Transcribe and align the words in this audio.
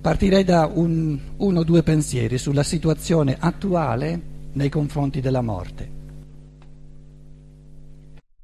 partirei 0.00 0.44
da 0.44 0.70
un, 0.72 1.18
uno 1.36 1.60
o 1.60 1.64
due 1.64 1.82
pensieri 1.82 2.38
sulla 2.38 2.62
situazione 2.62 3.36
attuale 3.38 4.20
nei 4.52 4.68
confronti 4.68 5.20
della 5.20 5.42
morte. 5.42 5.98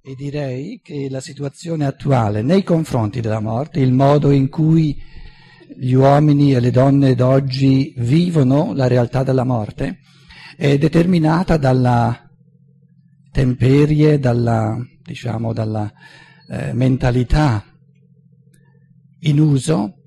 E 0.03 0.15
direi 0.15 0.81
che 0.83 1.09
la 1.11 1.21
situazione 1.21 1.85
attuale 1.87 2.43
nei 2.43 2.63
confronti 2.63 3.21
della 3.21 3.41
morte, 3.41 3.81
il 3.81 3.93
modo 3.93 4.31
in 4.31 4.49
cui 4.49 4.97
gli 5.77 5.95
uomini 5.95 6.55
e 6.55 6.61
le 6.61 6.71
donne 6.71 7.15
d'oggi 7.15 7.93
vivono 7.97 8.73
la 8.73 8.87
realtà 8.87 9.25
della 9.25 9.45
morte, 9.45 9.99
è 10.57 10.79
determinata 10.79 11.57
dalla 11.57 12.31
temperie, 13.33 14.19
dalla, 14.19 14.77
diciamo, 15.03 15.53
dalla 15.53 15.93
eh, 16.49 16.73
mentalità 16.73 17.65
in 19.21 19.41
uso 19.41 20.03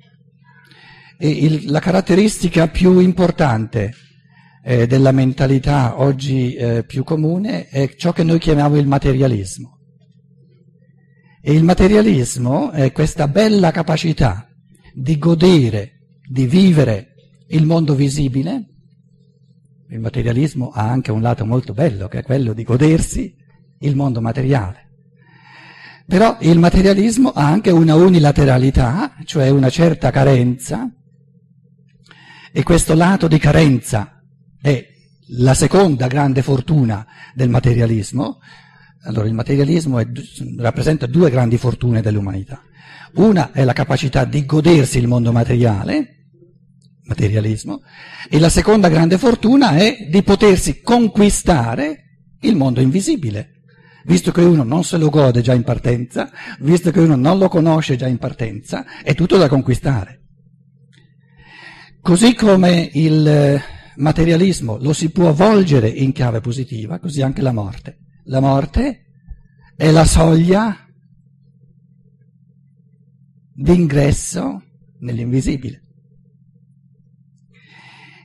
il, 1.28 1.70
la 1.70 1.80
caratteristica 1.80 2.68
più 2.70 3.00
importante 3.00 3.94
eh, 4.64 4.88
della 4.88 5.12
mentalità 5.12 6.00
oggi 6.00 6.54
eh, 6.54 6.84
più 6.86 7.04
comune 7.04 7.68
è 7.68 7.96
ciò 7.96 8.14
che 8.14 8.24
noi 8.24 8.40
chiamiamo 8.40 8.78
il 8.78 8.88
materialismo. 8.88 9.78
E 11.42 11.54
il 11.54 11.64
materialismo 11.64 12.72
è 12.72 12.92
questa 12.92 13.28
bella 13.28 13.72
capacità 13.72 14.48
di 14.94 15.18
godere, 15.18 16.20
di 16.30 16.46
vivere 16.46 17.14
il 17.48 17.66
mondo 17.66 17.96
visibile. 17.96 18.66
Il 19.90 20.00
materialismo 20.00 20.70
ha 20.70 20.90
anche 20.90 21.12
un 21.12 21.22
lato 21.22 21.46
molto 21.46 21.74
bello, 21.74 22.08
che 22.08 22.20
è 22.20 22.24
quello 22.24 22.54
di 22.54 22.64
godersi 22.64 23.34
il 23.80 23.96
mondo 23.96 24.22
materiale. 24.22 24.88
Però 26.06 26.38
il 26.42 26.60
materialismo 26.60 27.30
ha 27.30 27.48
anche 27.48 27.72
una 27.72 27.96
unilateralità, 27.96 29.16
cioè 29.26 29.50
una 29.50 29.70
certa 29.70 30.12
carenza, 30.12 30.92
e 32.52 32.64
questo 32.64 32.94
lato 32.96 33.28
di 33.28 33.38
carenza 33.38 34.22
è 34.62 34.86
la 35.32 35.54
seconda 35.54 36.08
grande 36.08 36.42
fortuna 36.42 37.06
del 37.34 37.50
materialismo. 37.50 38.40
Allora 39.04 39.28
il 39.28 39.34
materialismo 39.34 40.00
è, 40.00 40.08
rappresenta 40.58 41.06
due 41.06 41.30
grandi 41.30 41.58
fortune 41.58 42.02
dell'umanità. 42.02 42.62
Una 43.16 43.52
è 43.52 43.64
la 43.64 43.74
capacità 43.74 44.26
di 44.26 44.46
godersi 44.46 44.98
il 44.98 45.08
mondo 45.08 45.32
materiale, 45.32 46.28
materialismo, 47.04 47.82
e 48.30 48.40
la 48.40 48.50
seconda 48.50 48.90
grande 48.90 49.18
fortuna 49.18 49.78
è 49.78 50.08
di 50.10 50.22
potersi 50.22 50.82
conquistare 50.82 52.04
il 52.42 52.56
mondo 52.56 52.82
invisibile 52.82 53.60
visto 54.06 54.32
che 54.32 54.42
uno 54.42 54.64
non 54.64 54.84
se 54.84 54.98
lo 54.98 55.10
gode 55.10 55.42
già 55.42 55.54
in 55.54 55.64
partenza, 55.64 56.32
visto 56.62 56.90
che 56.90 57.00
uno 57.00 57.16
non 57.16 57.38
lo 57.38 57.48
conosce 57.48 57.96
già 57.96 58.08
in 58.08 58.18
partenza, 58.18 58.86
è 59.04 59.14
tutto 59.14 59.38
da 59.38 59.48
conquistare. 59.48 60.29
Così 62.02 62.34
come 62.34 62.90
il 62.94 63.28
eh, 63.28 63.62
materialismo 63.98 64.78
lo 64.78 64.94
si 64.94 65.12
può 65.12 65.34
volgere 65.34 65.90
in 65.90 66.12
chiave 66.12 66.40
positiva, 66.40 67.00
così 67.00 67.22
anche 67.22 67.42
la 67.42 67.52
morte. 67.52 68.00
La 68.26 68.40
morte 68.40 69.06
è 69.76 69.92
la 69.92 70.06
soglia 70.06 70.76
d'ingresso 73.54 74.64
nell'invisibile. 75.00 75.84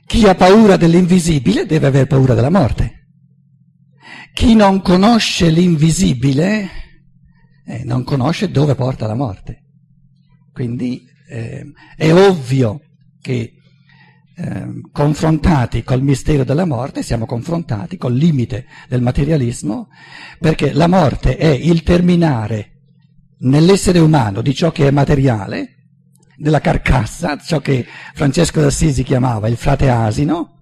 Chi 0.05 0.25
ha 0.27 0.35
paura 0.35 0.77
dell'invisibile 0.77 1.65
deve 1.65 1.87
aver 1.87 2.07
paura 2.07 2.33
della 2.33 2.49
morte. 2.49 3.07
Chi 4.33 4.55
non 4.55 4.81
conosce 4.81 5.49
l'invisibile 5.49 6.69
eh, 7.65 7.83
non 7.83 8.03
conosce 8.03 8.51
dove 8.51 8.75
porta 8.75 9.07
la 9.07 9.15
morte. 9.15 9.63
Quindi 10.53 11.03
eh, 11.27 11.65
è 11.97 12.13
ovvio 12.13 12.79
che 13.19 13.54
eh, 14.37 14.81
confrontati 14.91 15.83
col 15.83 16.01
mistero 16.01 16.43
della 16.43 16.65
morte 16.65 17.03
siamo 17.03 17.25
confrontati 17.25 17.97
col 17.97 18.13
limite 18.13 18.65
del 18.89 19.01
materialismo 19.01 19.87
perché 20.39 20.73
la 20.73 20.87
morte 20.87 21.37
è 21.37 21.47
il 21.47 21.83
terminare 21.83 22.71
nell'essere 23.39 23.99
umano 23.99 24.41
di 24.41 24.53
ciò 24.53 24.71
che 24.71 24.87
è 24.87 24.91
materiale, 24.91 25.71
della 26.37 26.59
carcassa, 26.59 27.37
ciò 27.37 27.59
che 27.59 27.85
Francesco 28.13 28.61
d'Assisi 28.61 29.03
chiamava 29.03 29.47
il 29.47 29.57
frate 29.57 29.89
asino, 29.89 30.54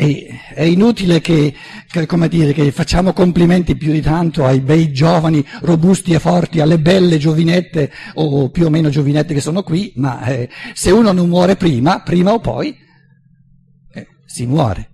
e 0.00 0.40
è 0.54 0.62
inutile 0.62 1.20
che, 1.20 1.54
che, 1.86 2.28
dire, 2.30 2.54
che, 2.54 2.72
facciamo 2.72 3.12
complimenti 3.12 3.76
più 3.76 3.92
di 3.92 4.00
tanto 4.00 4.46
ai 4.46 4.60
bei 4.60 4.94
giovani, 4.94 5.44
robusti 5.60 6.14
e 6.14 6.18
forti, 6.18 6.60
alle 6.60 6.80
belle 6.80 7.18
giovinette 7.18 7.92
o 8.14 8.48
più 8.48 8.64
o 8.64 8.70
meno 8.70 8.88
giovinette 8.88 9.34
che 9.34 9.42
sono 9.42 9.62
qui, 9.62 9.92
ma 9.96 10.24
eh, 10.24 10.48
se 10.72 10.90
uno 10.90 11.12
non 11.12 11.28
muore 11.28 11.56
prima, 11.56 12.00
prima 12.00 12.32
o 12.32 12.40
poi, 12.40 12.74
eh, 13.92 14.06
si 14.24 14.46
muore. 14.46 14.88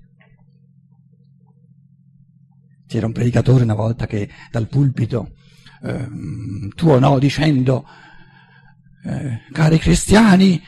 C'era 2.89 3.06
un 3.06 3.12
predicatore 3.12 3.62
una 3.62 3.75
volta 3.75 4.09
che 4.09 4.28
dal 4.50 4.66
pulpito 4.66 5.34
eh, 5.84 6.09
tuonò 6.75 7.21
dicendo, 7.21 7.87
cari 9.53 9.78
cristiani, 9.78 10.61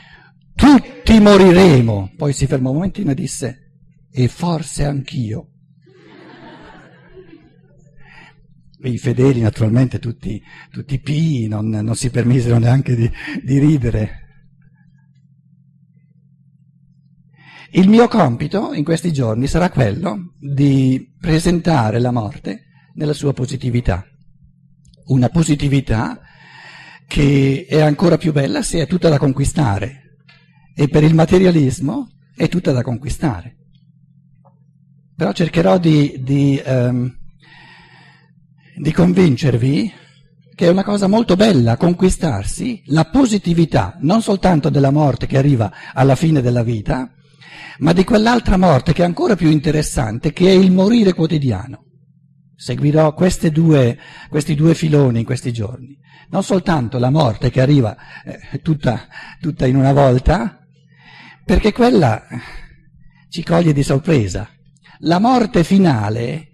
tutti 0.55 1.19
moriremo. 1.19 2.13
Poi 2.17 2.33
si 2.33 2.47
fermò 2.47 2.71
un 2.71 2.77
momentino 2.77 3.11
e 3.11 3.15
disse, 3.15 3.68
e 4.11 4.29
forse 4.29 4.85
anch'io. 4.85 5.53
I 8.81 8.97
fedeli 8.97 9.41
naturalmente 9.41 9.99
tutti, 9.99 10.41
tutti 10.71 11.01
pii, 11.01 11.49
non, 11.49 11.69
non, 11.69 11.97
si 11.97 12.11
permisero 12.11 12.59
neanche 12.59 12.95
di, 12.95 13.11
di 13.43 13.59
ridere. 13.59 14.27
Il 17.73 17.89
mio 17.89 18.09
compito 18.09 18.73
in 18.73 18.85
questi 18.85 19.13
giorni 19.13 19.47
sarà 19.47 19.71
quello 19.71 20.35
di 20.39 21.13
presentare 21.21 21.99
la 21.99 22.13
morte 22.13 22.67
nella 22.95 23.13
sua 23.13 23.35
positività, 23.35 24.07
una 25.07 25.29
positività 25.29 26.21
che 27.07 27.67
è 27.69 27.81
ancora 27.81 28.17
più 28.17 28.33
bella 28.33 28.63
se 28.63 28.81
è 28.81 28.87
tutta 28.87 29.09
da 29.09 29.19
conquistare 29.19 30.19
e 30.75 30.89
per 30.89 31.03
il 31.03 31.15
materialismo 31.15 32.09
è 32.37 32.49
tutta 32.49 32.71
da 32.71 32.83
conquistare. 32.83 33.58
Però 35.19 35.33
cercherò 35.33 35.79
di, 35.79 36.21
di, 36.21 36.63
um, 36.65 37.13
di 38.77 38.93
convincervi 38.93 39.93
che 40.55 40.67
è 40.67 40.71
una 40.71 40.85
cosa 40.85 41.09
molto 41.09 41.35
bella 41.35 41.77
conquistarsi 41.77 42.85
la 42.87 43.05
positività 43.07 43.97
non 44.03 44.23
soltanto 44.23 44.69
della 44.69 44.93
morte 44.93 45.27
che 45.27 45.37
arriva 45.37 45.73
alla 45.93 46.15
fine 46.15 46.41
della 46.41 46.63
vita, 46.63 47.13
ma 47.79 47.93
di 47.93 48.05
quell'altra 48.05 48.57
morte 48.57 48.93
che 48.93 49.03
è 49.03 49.07
ancora 49.07 49.35
più 49.35 49.49
interessante, 49.49 50.33
che 50.33 50.47
è 50.47 50.53
il 50.53 50.71
morire 50.71 51.15
quotidiano. 51.15 51.87
Seguirò 52.55 53.13
due, 53.51 53.99
questi 54.29 54.55
due 54.55 54.75
filoni 54.77 55.19
in 55.19 55.25
questi 55.25 55.53
giorni. 55.53 55.99
Non 56.31 56.45
soltanto 56.45 56.99
la 56.99 57.11
morte 57.11 57.51
che 57.51 57.61
arriva 57.61 57.97
eh, 58.25 58.61
tutta, 58.63 59.09
tutta 59.41 59.67
in 59.67 59.75
una 59.75 59.93
volta, 59.93 60.61
perché 61.45 61.73
quella 61.73 62.23
ci 63.29 63.43
coglie 63.43 63.73
di 63.73 63.83
sorpresa 63.83 64.49
la 65.01 65.19
morte 65.19 65.65
finale 65.65 66.49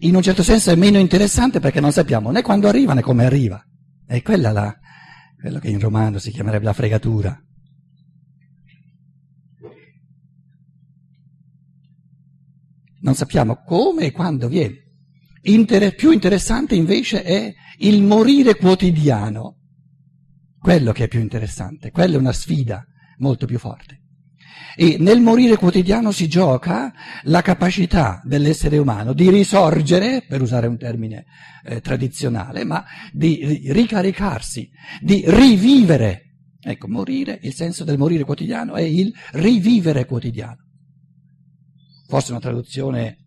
in 0.00 0.14
un 0.14 0.22
certo 0.22 0.42
senso 0.42 0.70
è 0.70 0.76
meno 0.76 0.98
interessante 0.98 1.58
perché 1.58 1.80
non 1.80 1.92
sappiamo 1.92 2.30
né 2.30 2.42
quando 2.42 2.68
arriva 2.68 2.94
né 2.94 3.02
come 3.02 3.24
arriva. 3.24 3.62
È 4.06 4.22
quella 4.22 4.52
la, 4.52 4.76
quello 5.40 5.58
che 5.58 5.68
in 5.68 5.80
romano 5.80 6.18
si 6.18 6.30
chiamerebbe 6.30 6.64
la 6.64 6.72
fregatura. 6.72 7.42
Non 13.00 13.14
sappiamo 13.14 13.62
come 13.64 14.06
e 14.06 14.12
quando 14.12 14.48
viene. 14.48 14.86
Inter- 15.42 15.94
più 15.94 16.10
interessante 16.10 16.74
invece 16.74 17.22
è 17.22 17.52
il 17.78 18.02
morire 18.02 18.56
quotidiano. 18.56 19.56
Quello 20.58 20.92
che 20.92 21.04
è 21.04 21.08
più 21.08 21.20
interessante, 21.20 21.90
quella 21.90 22.16
è 22.16 22.18
una 22.18 22.32
sfida 22.32 22.84
molto 23.18 23.46
più 23.46 23.58
forte. 23.58 24.02
E 24.76 24.96
nel 24.98 25.20
morire 25.20 25.56
quotidiano 25.56 26.12
si 26.12 26.28
gioca 26.28 26.92
la 27.24 27.42
capacità 27.42 28.20
dell'essere 28.24 28.78
umano 28.78 29.12
di 29.12 29.28
risorgere, 29.30 30.24
per 30.28 30.40
usare 30.40 30.66
un 30.66 30.78
termine 30.78 31.24
eh, 31.64 31.80
tradizionale, 31.80 32.64
ma 32.64 32.84
di 33.12 33.70
ricaricarsi, 33.72 34.70
di 35.00 35.24
rivivere. 35.26 36.24
Ecco, 36.60 36.88
morire, 36.88 37.38
il 37.42 37.54
senso 37.54 37.84
del 37.84 37.98
morire 37.98 38.24
quotidiano 38.24 38.74
è 38.74 38.82
il 38.82 39.12
rivivere 39.32 40.04
quotidiano. 40.04 40.64
Forse 42.06 42.30
una 42.30 42.40
traduzione, 42.40 43.18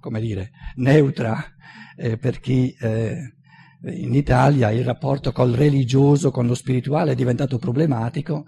come 0.00 0.20
dire, 0.20 0.50
neutra 0.76 1.42
eh, 1.96 2.18
per 2.18 2.40
chi 2.40 2.74
eh, 2.80 3.16
in 3.84 4.14
Italia 4.14 4.70
il 4.70 4.84
rapporto 4.84 5.32
col 5.32 5.52
religioso, 5.52 6.30
con 6.30 6.46
lo 6.46 6.54
spirituale 6.54 7.12
è 7.12 7.14
diventato 7.14 7.58
problematico 7.58 8.44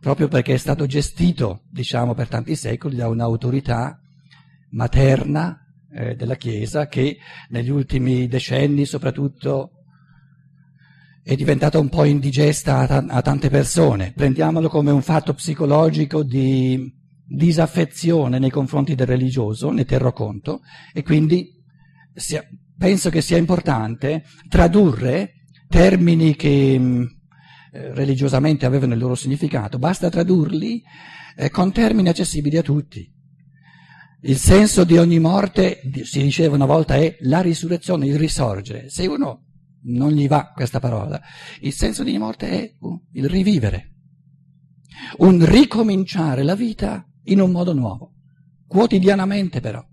proprio 0.00 0.28
perché 0.28 0.54
è 0.54 0.58
stato 0.58 0.86
gestito, 0.86 1.62
diciamo, 1.70 2.14
per 2.14 2.28
tanti 2.28 2.54
secoli 2.54 2.96
da 2.96 3.08
un'autorità 3.08 4.00
materna 4.70 5.58
eh, 5.92 6.14
della 6.14 6.36
Chiesa 6.36 6.86
che 6.86 7.18
negli 7.50 7.70
ultimi 7.70 8.28
decenni 8.28 8.84
soprattutto 8.84 9.70
è 11.22 11.34
diventata 11.34 11.78
un 11.78 11.88
po' 11.88 12.04
indigesta 12.04 12.78
a, 12.78 12.86
t- 12.86 13.06
a 13.10 13.20
tante 13.22 13.50
persone. 13.50 14.12
Prendiamolo 14.14 14.68
come 14.68 14.92
un 14.92 15.02
fatto 15.02 15.34
psicologico 15.34 16.22
di 16.22 16.94
disaffezione 17.26 18.38
nei 18.38 18.50
confronti 18.50 18.94
del 18.94 19.08
religioso, 19.08 19.70
ne 19.70 19.84
terrò 19.84 20.12
conto, 20.12 20.60
e 20.92 21.02
quindi 21.02 21.50
sia, 22.14 22.46
penso 22.78 23.10
che 23.10 23.20
sia 23.20 23.36
importante 23.36 24.22
tradurre 24.48 25.32
termini 25.68 26.36
che 26.36 26.78
eh, 27.76 27.94
religiosamente 27.94 28.64
avevano 28.64 28.94
il 28.94 28.98
loro 29.00 29.14
significato, 29.14 29.78
basta 29.78 30.08
tradurli 30.08 30.82
eh, 31.36 31.50
con 31.50 31.72
termini 31.72 32.08
accessibili 32.08 32.56
a 32.56 32.62
tutti. 32.62 33.12
Il 34.22 34.38
senso 34.38 34.84
di 34.84 34.96
ogni 34.96 35.18
morte, 35.18 35.82
si 36.02 36.22
diceva 36.22 36.54
una 36.54 36.64
volta, 36.64 36.96
è 36.96 37.16
la 37.20 37.40
risurrezione, 37.42 38.06
il 38.06 38.18
risorgere. 38.18 38.88
Se 38.88 39.06
uno 39.06 39.44
non 39.82 40.10
gli 40.10 40.26
va 40.26 40.52
questa 40.52 40.80
parola, 40.80 41.20
il 41.60 41.72
senso 41.72 42.02
di 42.02 42.10
ogni 42.10 42.18
morte 42.18 42.48
è 42.48 42.74
il 43.12 43.28
rivivere, 43.28 43.92
un 45.18 45.44
ricominciare 45.44 46.42
la 46.42 46.56
vita 46.56 47.06
in 47.24 47.40
un 47.40 47.50
modo 47.50 47.72
nuovo, 47.72 48.14
quotidianamente 48.66 49.60
però. 49.60 49.84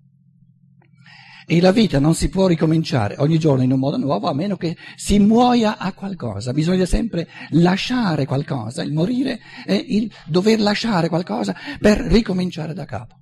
E 1.45 1.59
la 1.59 1.71
vita 1.71 1.99
non 1.99 2.15
si 2.15 2.29
può 2.29 2.47
ricominciare 2.47 3.15
ogni 3.17 3.37
giorno 3.37 3.63
in 3.63 3.71
un 3.71 3.79
modo 3.79 3.97
nuovo 3.97 4.27
a 4.27 4.33
meno 4.33 4.55
che 4.55 4.77
si 4.95 5.19
muoia 5.19 5.77
a 5.77 5.93
qualcosa. 5.93 6.53
Bisogna 6.53 6.85
sempre 6.85 7.27
lasciare 7.49 8.25
qualcosa. 8.25 8.83
Il 8.83 8.93
morire 8.93 9.39
è 9.65 9.73
il 9.73 10.11
dover 10.25 10.59
lasciare 10.59 11.09
qualcosa 11.09 11.55
per 11.79 11.99
ricominciare 11.99 12.73
da 12.73 12.85
capo. 12.85 13.15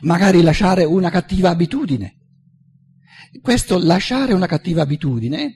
Magari 0.00 0.42
lasciare 0.42 0.84
una 0.84 1.10
cattiva 1.10 1.50
abitudine. 1.50 2.16
Questo 3.40 3.78
lasciare 3.78 4.32
una 4.32 4.46
cattiva 4.46 4.82
abitudine 4.82 5.54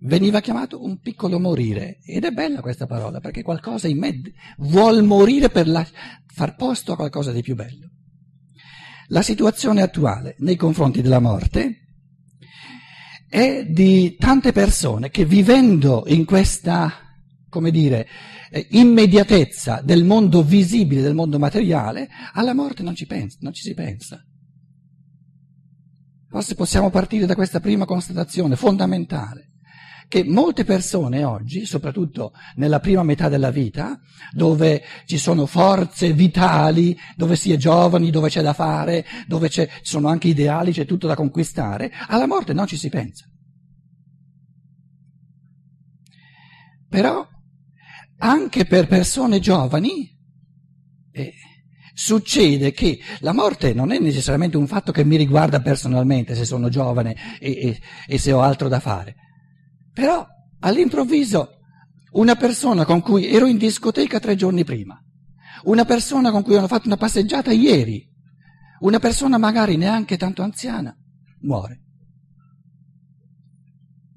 veniva 0.00 0.40
chiamato 0.40 0.82
un 0.82 0.98
piccolo 1.00 1.40
morire. 1.40 1.98
Ed 2.04 2.24
è 2.24 2.30
bella 2.30 2.60
questa 2.60 2.86
parola 2.86 3.20
perché 3.20 3.42
qualcosa 3.42 3.88
in 3.88 3.98
me 3.98 4.20
vuol 4.58 5.02
morire 5.02 5.50
per 5.50 5.68
la, 5.68 5.86
far 6.26 6.54
posto 6.54 6.92
a 6.92 6.96
qualcosa 6.96 7.32
di 7.32 7.42
più 7.42 7.54
bello. 7.54 7.90
La 9.08 9.22
situazione 9.22 9.82
attuale 9.82 10.36
nei 10.38 10.56
confronti 10.56 11.00
della 11.00 11.18
morte 11.18 11.86
è 13.28 13.64
di 13.64 14.16
tante 14.16 14.52
persone 14.52 15.10
che 15.10 15.24
vivendo 15.24 16.04
in 16.08 16.24
questa, 16.24 16.92
come 17.48 17.70
dire, 17.70 18.06
eh, 18.50 18.66
immediatezza 18.70 19.80
del 19.82 20.04
mondo 20.04 20.42
visibile, 20.42 21.02
del 21.02 21.14
mondo 21.14 21.38
materiale, 21.38 22.08
alla 22.32 22.54
morte 22.54 22.82
non 22.82 22.94
ci, 22.94 23.06
pensa, 23.06 23.38
non 23.40 23.52
ci 23.52 23.62
si 23.62 23.74
pensa. 23.74 24.22
Forse 26.28 26.54
possiamo 26.54 26.90
partire 26.90 27.24
da 27.24 27.34
questa 27.34 27.60
prima 27.60 27.86
constatazione 27.86 28.56
fondamentale 28.56 29.52
che 30.08 30.24
molte 30.24 30.64
persone 30.64 31.22
oggi, 31.22 31.66
soprattutto 31.66 32.32
nella 32.56 32.80
prima 32.80 33.02
metà 33.02 33.28
della 33.28 33.50
vita, 33.50 34.00
dove 34.32 34.82
ci 35.04 35.18
sono 35.18 35.44
forze 35.44 36.14
vitali, 36.14 36.98
dove 37.14 37.36
si 37.36 37.52
è 37.52 37.56
giovani, 37.56 38.10
dove 38.10 38.30
c'è 38.30 38.40
da 38.40 38.54
fare, 38.54 39.04
dove 39.26 39.50
ci 39.50 39.68
sono 39.82 40.08
anche 40.08 40.28
ideali, 40.28 40.72
c'è 40.72 40.86
tutto 40.86 41.06
da 41.06 41.14
conquistare, 41.14 41.92
alla 42.08 42.26
morte 42.26 42.54
non 42.54 42.66
ci 42.66 42.78
si 42.78 42.88
pensa. 42.88 43.26
Però 46.88 47.26
anche 48.20 48.64
per 48.64 48.86
persone 48.86 49.40
giovani 49.40 50.08
eh, 51.12 51.34
succede 51.92 52.72
che 52.72 52.98
la 53.20 53.34
morte 53.34 53.74
non 53.74 53.92
è 53.92 53.98
necessariamente 53.98 54.56
un 54.56 54.66
fatto 54.66 54.90
che 54.90 55.04
mi 55.04 55.16
riguarda 55.16 55.60
personalmente 55.60 56.34
se 56.34 56.46
sono 56.46 56.70
giovane 56.70 57.14
e, 57.38 57.50
e, 57.50 57.80
e 58.06 58.18
se 58.18 58.32
ho 58.32 58.40
altro 58.40 58.68
da 58.68 58.80
fare 58.80 59.14
però 59.98 60.24
all'improvviso 60.60 61.58
una 62.12 62.36
persona 62.36 62.84
con 62.84 63.00
cui 63.00 63.26
ero 63.26 63.46
in 63.46 63.58
discoteca 63.58 64.20
tre 64.20 64.36
giorni 64.36 64.62
prima, 64.62 64.96
una 65.64 65.84
persona 65.84 66.30
con 66.30 66.44
cui 66.44 66.54
ho 66.54 66.68
fatto 66.68 66.86
una 66.86 66.96
passeggiata 66.96 67.50
ieri, 67.50 68.08
una 68.78 69.00
persona 69.00 69.38
magari 69.38 69.76
neanche 69.76 70.16
tanto 70.16 70.42
anziana, 70.42 70.96
muore. 71.40 71.82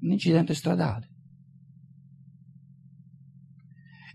Un 0.02 0.12
incidente 0.12 0.54
stradale. 0.54 1.10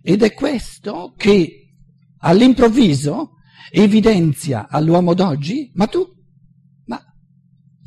Ed 0.02 0.24
è 0.24 0.34
questo 0.34 1.16
che 1.18 1.74
all'improvviso 2.20 3.32
evidenzia 3.72 4.70
all'uomo 4.70 5.14
d'oggi, 5.14 5.70
ma 5.74 5.88
tu, 5.88 6.08
ma, 6.86 6.98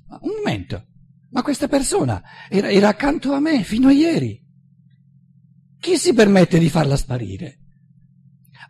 ma 0.07 0.19
un 0.21 0.33
momento, 0.37 0.85
ma 1.31 1.43
questa 1.43 1.69
persona 1.69 2.23
era, 2.49 2.71
era 2.71 2.89
accanto 2.89 3.33
a 3.33 3.41
me 3.41 3.63
fino 3.63 3.89
a 3.89 3.93
ieri. 3.93 4.41
Chi 5.79 5.97
si 5.97 6.13
permette 6.13 6.59
di 6.59 6.69
farla 6.69 6.97
sparire? 6.97 7.59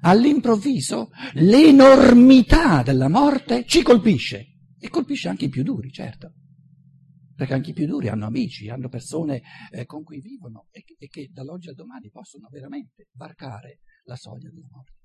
All'improvviso 0.02 1.10
l'enormità 1.34 2.82
della 2.82 3.08
morte 3.08 3.66
ci 3.66 3.82
colpisce 3.82 4.46
e 4.78 4.88
colpisce 4.88 5.28
anche 5.28 5.46
i 5.46 5.48
più 5.50 5.62
duri, 5.62 5.90
certo, 5.90 6.32
perché 7.34 7.52
anche 7.52 7.70
i 7.70 7.74
più 7.74 7.86
duri 7.86 8.08
hanno 8.08 8.26
amici, 8.26 8.68
hanno 8.68 8.88
persone 8.88 9.42
eh, 9.70 9.84
con 9.84 10.02
cui 10.02 10.20
vivono 10.20 10.68
e 10.70 10.84
e 11.02 11.08
che 11.08 11.30
dall'oggi 11.32 11.70
al 11.70 11.74
domani 11.74 12.10
possono 12.10 12.48
veramente 12.50 13.08
varcare 13.12 13.80
la 14.04 14.16
soglia 14.16 14.50
della 14.50 14.68
morte. 14.70 14.99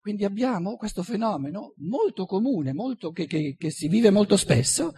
Quindi 0.00 0.24
abbiamo 0.24 0.76
questo 0.76 1.02
fenomeno 1.02 1.74
molto 1.76 2.24
comune, 2.24 2.72
molto, 2.72 3.10
che, 3.10 3.26
che, 3.26 3.54
che 3.58 3.70
si 3.70 3.86
vive 3.86 4.10
molto 4.10 4.38
spesso, 4.38 4.94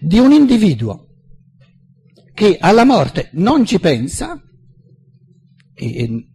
di 0.00 0.20
un 0.20 0.30
individuo 0.30 1.08
che 2.32 2.56
alla 2.60 2.84
morte 2.84 3.30
non 3.32 3.64
ci 3.64 3.80
pensa 3.80 4.40
e, 5.74 6.26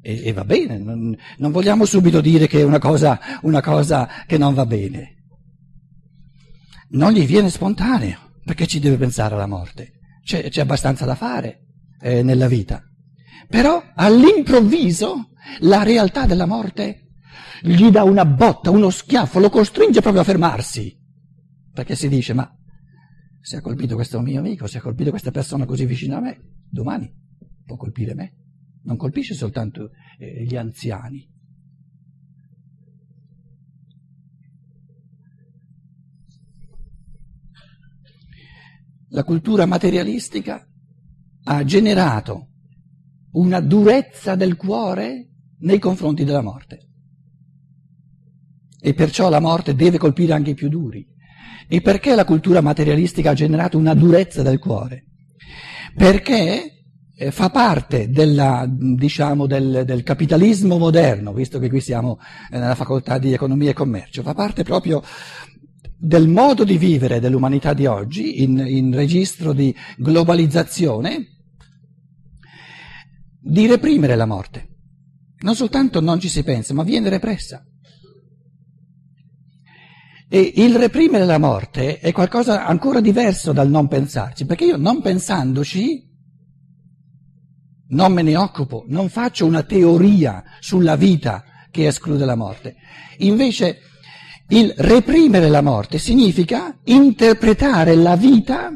e, 0.00 0.22
e 0.24 0.32
va 0.32 0.44
bene, 0.44 0.78
non, 0.78 1.14
non, 1.36 1.52
vogliamo 1.52 1.84
subito 1.84 2.22
dire 2.22 2.46
che 2.46 2.60
è 2.60 2.64
una 2.64 2.78
cosa, 2.78 3.20
una 3.42 3.60
cosa 3.60 4.08
che 4.26 4.38
non 4.38 4.54
va 4.54 4.64
bene. 4.64 5.16
Non 6.90 7.12
gli 7.12 7.26
viene 7.26 7.50
spontaneo, 7.50 8.36
perché 8.42 8.66
ci 8.66 8.78
deve 8.78 8.96
pensare 8.96 9.34
alla 9.34 9.46
morte. 9.46 9.98
C'è, 10.24 10.48
c'è 10.48 10.62
abbastanza 10.62 11.04
da 11.04 11.14
fare 11.14 11.66
eh, 12.00 12.22
nella 12.22 12.48
vita. 12.48 12.82
Però 13.46 13.82
all'improvviso 13.94 15.30
la 15.60 15.82
realtà 15.82 16.24
della 16.24 16.46
morte 16.46 17.07
gli 17.62 17.90
dà 17.90 18.04
una 18.04 18.24
botta, 18.24 18.70
uno 18.70 18.90
schiaffo, 18.90 19.38
lo 19.38 19.50
costringe 19.50 20.00
proprio 20.00 20.22
a 20.22 20.24
fermarsi. 20.24 20.96
Perché 21.72 21.94
si 21.94 22.08
dice, 22.08 22.34
ma 22.34 22.50
se 23.40 23.56
ha 23.56 23.60
colpito 23.60 23.94
questo 23.94 24.20
mio 24.20 24.40
amico, 24.40 24.66
se 24.66 24.78
ha 24.78 24.80
colpito 24.80 25.10
questa 25.10 25.30
persona 25.30 25.64
così 25.64 25.86
vicina 25.86 26.18
a 26.18 26.20
me, 26.20 26.40
domani 26.68 27.26
può 27.64 27.76
colpire 27.76 28.14
me. 28.14 28.34
Non 28.82 28.96
colpisce 28.96 29.34
soltanto 29.34 29.90
eh, 30.18 30.44
gli 30.44 30.56
anziani. 30.56 31.36
La 39.10 39.24
cultura 39.24 39.66
materialistica 39.66 40.66
ha 41.44 41.64
generato 41.64 42.48
una 43.32 43.60
durezza 43.60 44.34
del 44.34 44.56
cuore 44.56 45.30
nei 45.60 45.78
confronti 45.78 46.24
della 46.24 46.42
morte 46.42 46.87
e 48.80 48.94
perciò 48.94 49.28
la 49.28 49.40
morte 49.40 49.74
deve 49.74 49.98
colpire 49.98 50.32
anche 50.32 50.50
i 50.50 50.54
più 50.54 50.68
duri. 50.68 51.06
E 51.68 51.80
perché 51.80 52.14
la 52.14 52.24
cultura 52.24 52.60
materialistica 52.60 53.30
ha 53.30 53.34
generato 53.34 53.76
una 53.76 53.94
durezza 53.94 54.42
del 54.42 54.58
cuore? 54.58 55.04
Perché 55.94 56.78
eh, 57.14 57.30
fa 57.30 57.50
parte 57.50 58.08
della, 58.08 58.64
diciamo, 58.68 59.46
del, 59.46 59.82
del, 59.84 60.02
capitalismo 60.02 60.78
moderno, 60.78 61.32
visto 61.32 61.58
che 61.58 61.68
qui 61.68 61.80
siamo 61.80 62.18
eh, 62.50 62.58
nella 62.58 62.76
facoltà 62.76 63.18
di 63.18 63.32
economia 63.32 63.70
e 63.70 63.74
commercio, 63.74 64.22
fa 64.22 64.34
parte 64.34 64.62
proprio 64.62 65.02
del 66.00 66.28
modo 66.28 66.62
di 66.62 66.78
vivere 66.78 67.18
dell'umanità 67.18 67.74
di 67.74 67.86
oggi 67.86 68.42
in, 68.42 68.64
in 68.64 68.94
registro 68.94 69.52
di 69.52 69.74
globalizzazione, 69.96 71.26
di 73.40 73.66
reprimere 73.66 74.14
la 74.14 74.26
morte. 74.26 74.68
Non 75.40 75.56
soltanto 75.56 76.00
non 76.00 76.20
ci 76.20 76.28
si 76.28 76.44
pensa, 76.44 76.72
ma 76.72 76.84
viene 76.84 77.08
repressa. 77.08 77.64
E 80.30 80.52
il 80.56 80.76
reprimere 80.76 81.24
la 81.24 81.38
morte 81.38 81.98
è 81.98 82.12
qualcosa 82.12 82.66
ancora 82.66 83.00
diverso 83.00 83.52
dal 83.52 83.70
non 83.70 83.88
pensarci, 83.88 84.44
perché 84.44 84.64
io 84.64 84.76
non 84.76 85.00
pensandoci 85.00 86.06
non 87.90 88.12
me 88.12 88.22
ne 88.22 88.36
occupo, 88.36 88.84
non 88.88 89.08
faccio 89.08 89.46
una 89.46 89.62
teoria 89.62 90.42
sulla 90.60 90.96
vita 90.96 91.44
che 91.70 91.86
esclude 91.86 92.24
la 92.24 92.34
morte. 92.34 92.76
Invece 93.18 93.80
il 94.48 94.72
reprimere 94.76 95.48
la 95.48 95.62
morte 95.62 95.98
significa 95.98 96.78
interpretare 96.84 97.94
la 97.94 98.16
vita, 98.16 98.70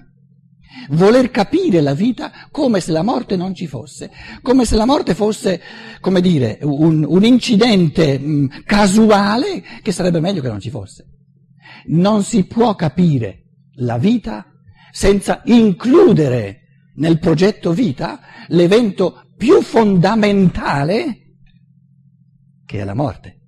voler 0.90 1.30
capire 1.30 1.80
la 1.80 1.94
vita 1.94 2.32
come 2.50 2.80
se 2.80 2.92
la 2.92 3.02
morte 3.02 3.36
non 3.36 3.54
ci 3.54 3.66
fosse, 3.66 4.10
come 4.40 4.64
se 4.64 4.76
la 4.76 4.86
morte 4.86 5.14
fosse, 5.14 5.60
come 6.00 6.20
dire, 6.20 6.58
un, 6.62 7.04
un 7.06 7.24
incidente 7.24 8.18
mh, 8.18 8.30
mm, 8.30 8.46
casuale 8.64 9.62
che 9.82 9.92
sarebbe 9.92 10.20
meglio 10.20 10.40
che 10.40 10.48
non 10.48 10.60
ci 10.60 10.70
fosse. 10.70 11.11
Non 11.86 12.22
si 12.22 12.44
può 12.44 12.74
capire 12.74 13.44
la 13.76 13.98
vita 13.98 14.46
senza 14.90 15.42
includere 15.44 16.60
nel 16.96 17.18
progetto 17.18 17.72
vita 17.72 18.20
l'evento 18.48 19.32
più 19.36 19.62
fondamentale 19.62 21.22
che 22.64 22.80
è 22.80 22.84
la 22.84 22.94
morte. 22.94 23.38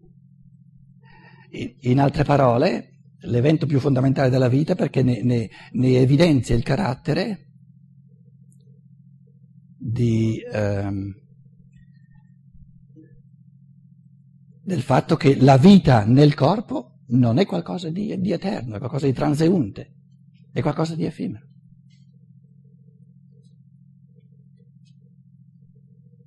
In 1.80 2.00
altre 2.00 2.24
parole, 2.24 2.94
l'evento 3.20 3.66
più 3.66 3.78
fondamentale 3.78 4.28
della 4.28 4.48
vita 4.48 4.74
perché 4.74 5.02
ne, 5.02 5.22
ne, 5.22 5.50
ne 5.72 5.98
evidenzia 5.98 6.54
il 6.54 6.62
carattere 6.62 7.52
di, 9.76 10.42
ehm, 10.52 11.14
del 14.62 14.82
fatto 14.82 15.16
che 15.16 15.36
la 15.40 15.56
vita 15.56 16.04
nel 16.04 16.34
corpo 16.34 16.93
non 17.08 17.38
è 17.38 17.46
qualcosa 17.46 17.90
di, 17.90 18.18
di 18.18 18.32
eterno, 18.32 18.76
è 18.76 18.78
qualcosa 18.78 19.06
di 19.06 19.12
transeunte, 19.12 19.92
è 20.52 20.60
qualcosa 20.62 20.94
di 20.94 21.04
effimero. 21.04 21.46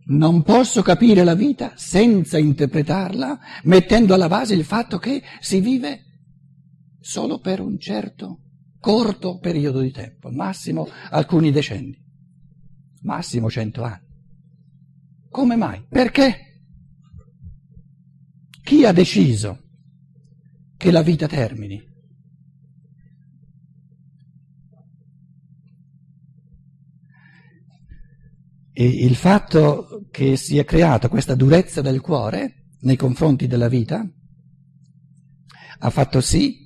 Non 0.10 0.42
posso 0.44 0.82
capire 0.82 1.24
la 1.24 1.36
vita 1.36 1.74
senza 1.76 2.38
interpretarla 2.38 3.40
mettendo 3.64 4.14
alla 4.14 4.30
base 4.30 4.54
il 4.54 4.64
fatto 4.64 5.00
che 5.00 5.22
si 5.42 5.60
vive 5.60 6.04
solo 7.00 7.40
per 7.40 7.60
un 7.60 7.78
certo 7.78 8.44
corto 8.80 9.38
periodo 9.40 9.82
di 9.82 9.92
tempo, 9.92 10.30
massimo 10.30 10.88
alcuni 11.10 11.52
decenni, 11.52 11.98
massimo 13.02 13.50
cento 13.50 13.84
anni. 13.84 14.06
Come 15.30 15.56
mai? 15.58 15.86
Perché? 15.90 16.62
Chi 18.64 18.86
ha 18.86 18.94
deciso 18.94 19.67
che 20.78 20.92
la 20.92 21.02
vita 21.02 21.28
termini? 21.28 21.96
E 28.72 28.86
il 28.86 29.16
fatto 29.16 30.06
che 30.12 30.38
si 30.38 30.60
è 30.60 30.64
creata 30.64 31.10
questa 31.10 31.34
durezza 31.34 31.82
del 31.82 32.00
cuore 32.00 32.68
nei 32.82 32.96
confronti 32.96 33.48
della 33.48 33.68
vita 33.68 34.08
ha 35.80 35.90
fatto 35.90 36.22
sì 36.22 36.66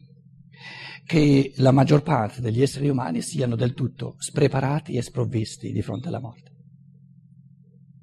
che 1.06 1.54
la 1.58 1.72
maggior 1.72 2.04
parte 2.04 2.42
degli 2.42 2.62
esseri 2.62 2.90
umani 2.90 3.22
siano 3.22 3.56
del 3.56 3.74
tutto 3.74 4.16
spreparati 4.18 4.96
e 4.96 5.02
sprovvisti 5.02 5.72
di 5.72 5.82
fronte 5.82 6.10
alla 6.10 6.20
morte. 6.20 6.52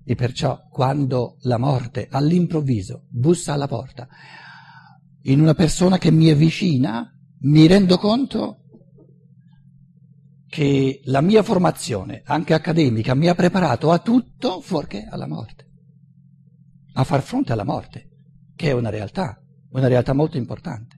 E 0.05 0.15
perciò 0.15 0.69
quando 0.71 1.37
la 1.41 1.59
morte 1.59 2.09
all'improvviso 2.11 3.07
bussa 3.11 3.53
alla 3.53 3.69
porta 3.69 4.09
in 5.23 5.41
una 5.41 5.55
persona 5.55 5.99
che 5.99 6.11
mi 6.11 6.27
è 6.27 6.37
vicina, 6.37 7.11
mi 7.41 7.67
rendo 7.67 7.99
conto 7.99 8.63
che 10.49 11.01
la 11.05 11.21
mia 11.21 11.43
formazione, 11.43 12.23
anche 12.25 12.55
accademica, 12.55 13.15
mi 13.15 13.29
ha 13.29 13.35
preparato 13.35 13.91
a 13.91 13.99
tutto 13.99 14.61
fuorché 14.61 15.07
alla 15.09 15.27
morte, 15.27 15.67
a 16.95 17.05
far 17.05 17.23
fronte 17.23 17.53
alla 17.53 17.65
morte, 17.65 18.09
che 18.57 18.69
è 18.69 18.73
una 18.73 18.91
realtà, 18.91 19.41
una 19.71 19.89
realtà 19.89 20.15
molto 20.15 20.37
importante. 20.37 20.97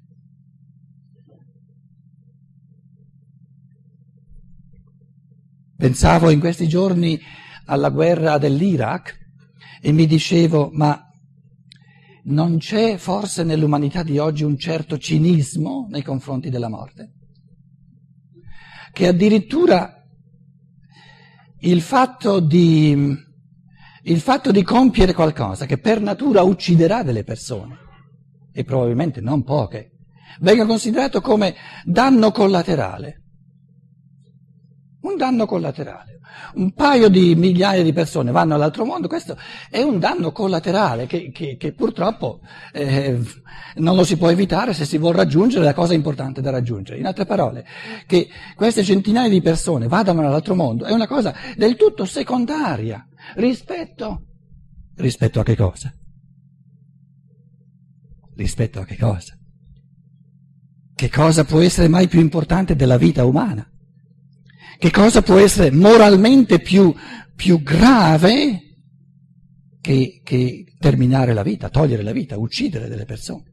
Pensavo 5.77 6.31
in 6.31 6.41
questi 6.41 6.69
giorni 6.69 7.19
alla 7.65 7.89
guerra 7.89 8.39
dell'Iraq 8.39 9.19
e 9.81 9.93
mi 9.93 10.07
dicevo, 10.07 10.71
ma 10.73 11.10
non 12.25 12.59
c'è 12.59 12.97
forse 12.97 13.45
nell'umanità 13.45 14.03
di 14.03 14.19
oggi 14.19 14.45
un 14.45 14.59
certo 14.59 14.99
cinismo 14.99 15.87
nei 15.91 16.03
confronti 16.03 16.50
della 16.50 16.69
morte? 16.69 17.12
Che 18.93 19.07
addirittura 19.07 20.05
il 21.61 21.81
fatto 21.81 22.41
di, 22.41 23.17
il 24.03 24.21
fatto 24.21 24.50
di 24.50 24.62
compiere 24.62 25.12
qualcosa 25.12 25.67
che 25.67 25.79
per 25.79 26.00
natura 26.00 26.43
ucciderà 26.43 27.03
delle 27.03 27.25
persone, 27.25 27.79
e 28.53 28.65
probabilmente 28.65 29.21
non 29.21 29.43
poche, 29.43 29.93
venga 30.41 30.67
considerato 30.67 31.21
come 31.21 31.55
danno 31.85 32.31
collaterale 32.31 33.21
un 35.02 35.16
danno 35.16 35.47
collaterale. 35.47 36.19
Un 36.54 36.73
paio 36.73 37.09
di 37.09 37.35
migliaia 37.35 37.83
di 37.83 37.92
persone 37.92 38.30
vanno 38.30 38.54
all'altro 38.54 38.85
mondo, 38.85 39.09
questo 39.09 39.37
è 39.69 39.83
un 39.83 39.99
danno 39.99 40.33
collaterale 40.33 41.07
che, 41.07 41.30
che, 41.33 41.57
che 41.57 41.73
purtroppo 41.73 42.40
eh, 42.73 43.19
non 43.76 43.97
lo 43.97 44.04
si 44.04 44.16
può 44.16 44.30
evitare 44.30 44.73
se 44.73 44.85
si 44.85 44.99
vuole 44.99 45.19
raggiungere 45.19 45.64
la 45.64 45.75
cosa 45.75 45.95
importante 45.95 46.40
da 46.40 46.50
raggiungere. 46.50 46.99
In 46.99 47.07
altre 47.07 47.26
parole, 47.26 47.64
che 48.07 48.28
queste 48.54 48.83
centinaia 48.83 49.28
di 49.28 49.42
persone 49.42 49.88
vadano 49.88 50.21
all'altro 50.21 50.54
mondo 50.54 50.85
è 50.85 50.92
una 50.92 51.07
cosa 51.07 51.35
del 51.57 51.76
tutto 51.76 52.04
secondaria 52.04 53.07
rispetto, 53.37 54.23
rispetto 54.97 55.40
a 55.40 55.42
che 55.42 55.57
cosa? 55.57 55.92
Rispetto 58.37 58.80
a 58.80 58.85
che 58.85 58.97
cosa? 58.97 59.35
Che 60.95 61.11
cosa 61.11 61.45
può 61.45 61.61
essere 61.61 61.88
mai 61.88 62.09
più 62.09 62.21
importante 62.21 62.76
della 62.76 62.97
vita 62.97 63.25
umana? 63.25 63.66
Che 64.79 64.91
cosa 64.91 65.23
può 65.23 65.37
essere 65.37 65.71
moralmente 65.71 66.61
più, 66.61 66.95
più 67.35 67.62
grave 67.62 68.61
che, 69.81 70.21
che, 70.23 70.65
terminare 70.79 71.35
la 71.35 71.43
vita, 71.43 71.69
togliere 71.69 72.03
la 72.03 72.12
vita, 72.12 72.39
uccidere 72.39 72.89
delle 72.89 73.05
persone? 73.05 73.50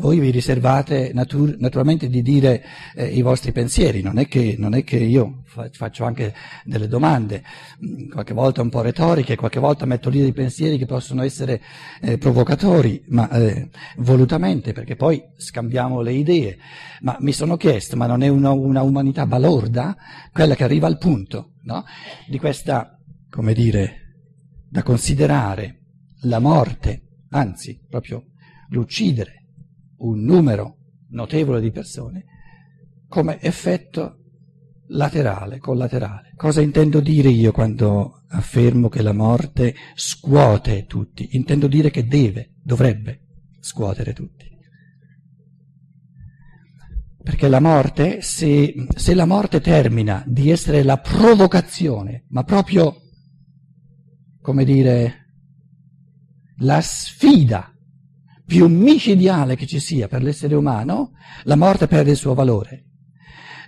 Voi 0.00 0.18
vi 0.18 0.30
riservate 0.30 1.10
natur- 1.12 1.58
naturalmente 1.58 2.08
di 2.08 2.22
dire 2.22 2.64
eh, 2.94 3.04
i 3.08 3.20
vostri 3.20 3.52
pensieri, 3.52 4.00
non 4.00 4.16
è, 4.16 4.26
che, 4.26 4.54
non 4.56 4.72
è 4.74 4.82
che 4.82 4.96
io 4.96 5.42
fa- 5.44 5.68
faccio 5.70 6.04
anche 6.04 6.34
delle 6.64 6.88
domande, 6.88 7.44
mm, 7.84 8.08
qualche 8.08 8.32
volta 8.32 8.62
un 8.62 8.70
po' 8.70 8.80
retoriche, 8.80 9.36
qualche 9.36 9.60
volta 9.60 9.84
metto 9.84 10.08
lì 10.08 10.20
dei 10.20 10.32
pensieri 10.32 10.78
che 10.78 10.86
possono 10.86 11.22
essere 11.22 11.60
eh, 12.00 12.16
provocatori, 12.16 13.04
ma 13.08 13.28
eh, 13.28 13.68
volutamente, 13.98 14.72
perché 14.72 14.96
poi 14.96 15.22
scambiamo 15.36 16.00
le 16.00 16.12
idee. 16.12 16.56
Ma 17.02 17.18
mi 17.20 17.32
sono 17.32 17.58
chiesto, 17.58 17.94
ma 17.96 18.06
non 18.06 18.22
è 18.22 18.28
una, 18.28 18.52
una 18.52 18.80
umanità 18.80 19.26
balorda 19.26 19.94
quella 20.32 20.54
che 20.54 20.64
arriva 20.64 20.86
al 20.86 20.96
punto 20.96 21.56
no? 21.64 21.84
di 22.26 22.38
questa, 22.38 22.98
come 23.28 23.52
dire, 23.52 23.96
da 24.66 24.82
considerare 24.82 25.80
la 26.22 26.38
morte, 26.38 27.02
anzi 27.28 27.78
proprio 27.86 28.24
l'uccidere 28.70 29.39
un 30.00 30.22
numero 30.22 30.76
notevole 31.08 31.60
di 31.60 31.70
persone 31.70 32.24
come 33.08 33.40
effetto 33.40 34.16
laterale, 34.88 35.58
collaterale. 35.58 36.32
Cosa 36.36 36.60
intendo 36.60 37.00
dire 37.00 37.28
io 37.28 37.52
quando 37.52 38.22
affermo 38.28 38.88
che 38.88 39.02
la 39.02 39.12
morte 39.12 39.74
scuote 39.94 40.86
tutti? 40.86 41.30
Intendo 41.32 41.66
dire 41.66 41.90
che 41.90 42.06
deve, 42.06 42.54
dovrebbe 42.62 43.26
scuotere 43.60 44.12
tutti. 44.12 44.48
Perché 47.22 47.48
la 47.48 47.60
morte, 47.60 48.22
se, 48.22 48.74
se 48.94 49.14
la 49.14 49.26
morte 49.26 49.60
termina 49.60 50.24
di 50.26 50.50
essere 50.50 50.82
la 50.82 50.98
provocazione, 50.98 52.24
ma 52.28 52.44
proprio, 52.44 53.02
come 54.40 54.64
dire, 54.64 55.14
la 56.58 56.80
sfida 56.80 57.74
più 58.50 58.66
micidiale 58.66 59.54
che 59.54 59.64
ci 59.64 59.78
sia 59.78 60.08
per 60.08 60.24
l'essere 60.24 60.56
umano, 60.56 61.12
la 61.44 61.54
morte 61.54 61.86
perde 61.86 62.10
il 62.10 62.16
suo 62.16 62.34
valore. 62.34 62.86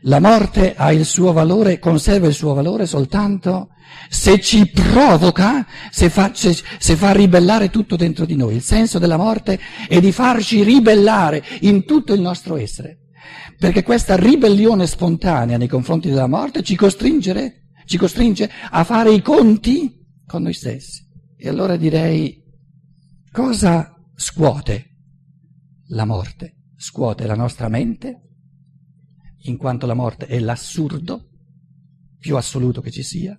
La 0.06 0.18
morte 0.18 0.74
ha 0.74 0.90
il 0.90 1.04
suo 1.04 1.32
valore, 1.32 1.78
conserva 1.78 2.26
il 2.26 2.34
suo 2.34 2.52
valore 2.52 2.86
soltanto 2.86 3.68
se 4.08 4.40
ci 4.40 4.68
provoca, 4.68 5.64
se 5.88 6.10
fa, 6.10 6.32
se, 6.34 6.58
se 6.78 6.96
fa, 6.96 7.12
ribellare 7.12 7.70
tutto 7.70 7.94
dentro 7.94 8.24
di 8.24 8.34
noi. 8.34 8.56
Il 8.56 8.62
senso 8.62 8.98
della 8.98 9.16
morte 9.16 9.60
è 9.86 10.00
di 10.00 10.10
farci 10.10 10.64
ribellare 10.64 11.44
in 11.60 11.84
tutto 11.84 12.12
il 12.12 12.20
nostro 12.20 12.56
essere. 12.56 13.02
Perché 13.56 13.84
questa 13.84 14.16
ribellione 14.16 14.88
spontanea 14.88 15.58
nei 15.58 15.68
confronti 15.68 16.08
della 16.08 16.26
morte 16.26 16.64
ci, 16.64 16.76
ci 16.76 17.96
costringe 17.98 18.50
a 18.68 18.82
fare 18.82 19.12
i 19.12 19.22
conti 19.22 19.96
con 20.26 20.42
noi 20.42 20.54
stessi. 20.54 21.06
E 21.36 21.48
allora 21.48 21.76
direi, 21.76 22.42
cosa 23.30 23.91
scuote 24.22 24.90
la 25.88 26.04
morte, 26.04 26.58
scuote 26.76 27.26
la 27.26 27.34
nostra 27.34 27.68
mente, 27.68 28.20
in 29.44 29.56
quanto 29.56 29.86
la 29.86 29.94
morte 29.94 30.26
è 30.26 30.38
l'assurdo 30.38 31.28
più 32.18 32.36
assoluto 32.36 32.80
che 32.80 32.92
ci 32.92 33.02
sia, 33.02 33.36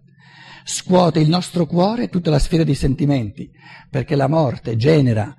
scuote 0.65 1.21
il 1.21 1.29
nostro 1.29 1.65
cuore, 1.65 2.09
tutta 2.09 2.29
la 2.29 2.39
sfera 2.39 2.63
di 2.63 2.75
sentimenti, 2.75 3.49
perché 3.89 4.15
la 4.15 4.27
morte 4.27 4.75
genera 4.75 5.33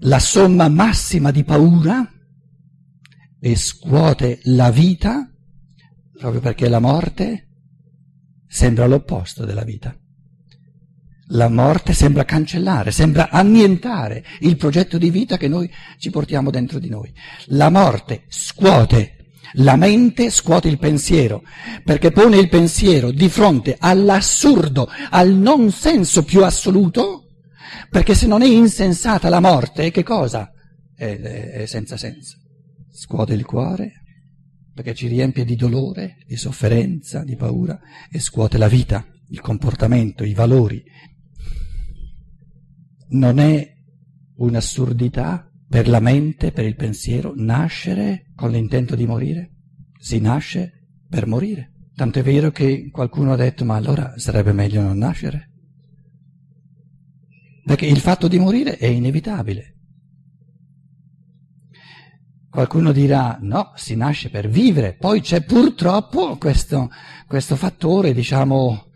la 0.00 0.18
somma 0.18 0.68
massima 0.68 1.30
di 1.30 1.42
paura 1.42 2.06
e 3.40 3.56
scuote 3.56 4.40
la 4.44 4.70
vita 4.70 5.30
proprio 6.18 6.40
perché 6.40 6.68
la 6.68 6.80
morte 6.80 7.48
sembra 8.46 8.86
l'opposto 8.86 9.44
della 9.44 9.64
vita. 9.64 9.96
La 11.30 11.48
morte 11.48 11.92
sembra 11.92 12.24
cancellare, 12.24 12.92
sembra 12.92 13.30
annientare 13.30 14.24
il 14.40 14.56
progetto 14.56 14.96
di 14.96 15.10
vita 15.10 15.36
che 15.36 15.48
noi 15.48 15.68
ci 15.98 16.10
portiamo 16.10 16.50
dentro 16.50 16.78
di 16.78 16.88
noi. 16.88 17.12
La 17.46 17.68
morte 17.68 18.24
scuote 18.28 19.16
La 19.54 19.76
mente 19.76 20.30
scuote 20.30 20.68
il 20.68 20.78
pensiero, 20.78 21.42
perché 21.82 22.10
pone 22.10 22.36
il 22.36 22.48
pensiero 22.48 23.10
di 23.10 23.28
fronte 23.28 23.76
all'assurdo, 23.78 24.88
al 25.10 25.32
non 25.32 25.70
senso 25.70 26.24
più 26.24 26.44
assoluto, 26.44 27.26
perché 27.88 28.14
se 28.14 28.26
non 28.26 28.42
è 28.42 28.46
insensata 28.46 29.28
la 29.28 29.40
morte, 29.40 29.90
che 29.90 30.02
cosa? 30.02 30.50
È, 30.94 31.18
è, 31.18 31.66
senza 31.66 31.96
senso. 31.96 32.36
Scuote 32.90 33.34
il 33.34 33.44
cuore, 33.44 34.02
perché 34.74 34.94
ci 34.94 35.06
riempie 35.06 35.44
di 35.44 35.56
dolore, 35.56 36.16
di 36.26 36.36
sofferenza, 36.36 37.24
di 37.24 37.36
paura, 37.36 37.78
e 38.10 38.18
scuote 38.20 38.58
la 38.58 38.68
vita, 38.68 39.06
il 39.30 39.40
comportamento, 39.40 40.24
i 40.24 40.34
valori. 40.34 40.82
Non 43.08 43.38
è 43.38 43.74
un'assurdità 44.36 45.50
per 45.68 45.88
la 45.88 46.00
mente, 46.00 46.52
per 46.52 46.64
il 46.64 46.76
pensiero, 46.76 47.32
nascere 47.36 48.32
con 48.34 48.50
l'intento 48.50 48.94
di 48.94 49.06
morire. 49.06 49.52
Si 49.98 50.20
nasce 50.20 50.88
per 51.08 51.26
morire. 51.26 51.72
Tanto 51.94 52.18
è 52.18 52.22
vero 52.22 52.50
che 52.50 52.90
qualcuno 52.90 53.32
ha 53.32 53.36
detto, 53.36 53.64
ma 53.64 53.76
allora 53.76 54.18
sarebbe 54.18 54.52
meglio 54.52 54.82
non 54.82 54.98
nascere. 54.98 55.50
Perché 57.64 57.86
il 57.86 57.98
fatto 57.98 58.28
di 58.28 58.38
morire 58.38 58.76
è 58.76 58.86
inevitabile. 58.86 59.74
Qualcuno 62.50 62.92
dirà, 62.92 63.38
no, 63.40 63.72
si 63.74 63.96
nasce 63.96 64.30
per 64.30 64.48
vivere. 64.48 64.94
Poi 64.94 65.20
c'è 65.20 65.42
purtroppo 65.42 66.36
questo, 66.36 66.90
questo 67.26 67.56
fattore, 67.56 68.14
diciamo, 68.14 68.90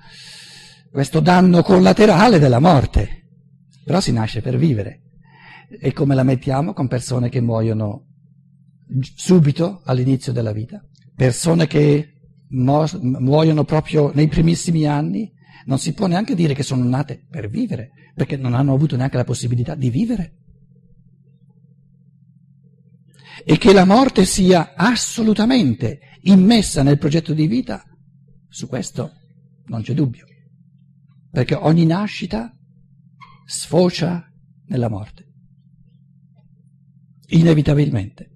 questo 0.91 1.21
danno 1.21 1.63
collaterale 1.63 2.39
della 2.39 2.61
morte. 2.61 3.20
Però 3.85 4.01
si 4.01 4.13
nasce 4.13 4.41
per 4.41 4.57
vivere. 4.57 5.01
E 5.81 5.93
come 5.93 6.15
la 6.15 6.23
mettiamo 6.23 6.73
con 6.73 6.89
persone 6.89 7.29
che 7.29 7.41
muoiono 7.41 8.07
subito 9.15 9.83
all'inizio 9.85 10.33
della 10.33 10.53
vita? 10.53 10.85
Persone 11.15 11.67
che 11.67 12.15
muoiono 12.49 13.65
proprio 13.65 14.11
nei 14.13 14.29
primissimi 14.29 14.87
anni? 14.87 15.33
Non 15.67 15.79
si 15.79 15.93
può 15.93 16.07
neanche 16.07 16.35
dire 16.35 16.55
che 16.55 16.63
sono 16.63 16.85
nate 16.85 17.25
per 17.31 17.49
vivere, 17.49 17.91
perché 18.15 18.37
non 18.37 18.55
hanno 18.55 18.75
avuto 18.75 18.97
neanche 18.97 19.17
la 19.17 19.25
possibilità 19.25 19.75
di 19.75 19.91
vivere. 19.91 20.35
E 23.45 23.57
che 23.57 23.73
la 23.73 23.85
morte 23.85 24.25
sia 24.25 24.75
assolutamente 24.75 26.01
immessa 26.23 26.83
nel 26.83 26.99
progetto 26.99 27.33
di 27.33 27.47
vita, 27.47 27.85
su 28.49 28.67
questo 28.67 29.13
non 29.67 29.83
c'è 29.83 29.95
dubbio, 29.95 30.27
perché 31.31 31.55
ogni 31.55 31.87
nascita 31.87 32.55
sfocia 33.51 34.31
nella 34.67 34.89
morte 34.89 35.27
inevitabilmente. 37.31 38.29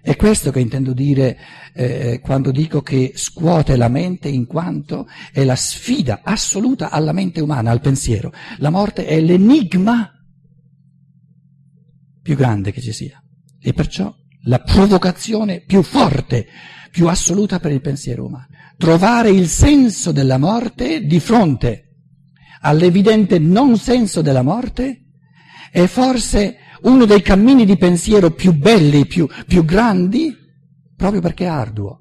È 0.00 0.16
questo 0.16 0.50
che 0.50 0.58
intendo 0.58 0.92
dire 0.92 1.38
eh, 1.74 2.20
quando 2.20 2.50
dico 2.50 2.82
che 2.82 3.12
scuote 3.14 3.76
la 3.76 3.88
mente 3.88 4.28
in 4.28 4.46
quanto 4.46 5.06
è 5.32 5.44
la 5.44 5.54
sfida 5.54 6.22
assoluta 6.24 6.90
alla 6.90 7.12
mente 7.12 7.40
umana, 7.40 7.70
al 7.70 7.80
pensiero. 7.80 8.32
La 8.58 8.70
morte 8.70 9.06
è 9.06 9.20
l'enigma 9.20 10.10
più 12.20 12.36
grande 12.36 12.72
che 12.72 12.80
ci 12.80 12.92
sia 12.92 13.22
e 13.60 13.72
perciò 13.72 14.12
la 14.44 14.60
provocazione 14.60 15.60
più 15.60 15.82
forte, 15.82 16.46
più 16.90 17.06
assoluta 17.06 17.60
per 17.60 17.70
il 17.70 17.80
pensiero 17.80 18.26
umano. 18.26 18.48
Trovare 18.76 19.30
il 19.30 19.46
senso 19.46 20.10
della 20.10 20.38
morte 20.38 21.04
di 21.04 21.20
fronte 21.20 21.91
all'evidente 22.62 23.38
non 23.38 23.76
senso 23.76 24.22
della 24.22 24.42
morte? 24.42 25.04
È 25.70 25.86
forse 25.86 26.56
uno 26.82 27.04
dei 27.04 27.22
cammini 27.22 27.64
di 27.64 27.76
pensiero 27.76 28.32
più 28.32 28.52
belli, 28.52 29.06
più, 29.06 29.28
più 29.46 29.64
grandi, 29.64 30.34
proprio 30.96 31.20
perché 31.20 31.44
è 31.44 31.48
arduo. 31.48 32.00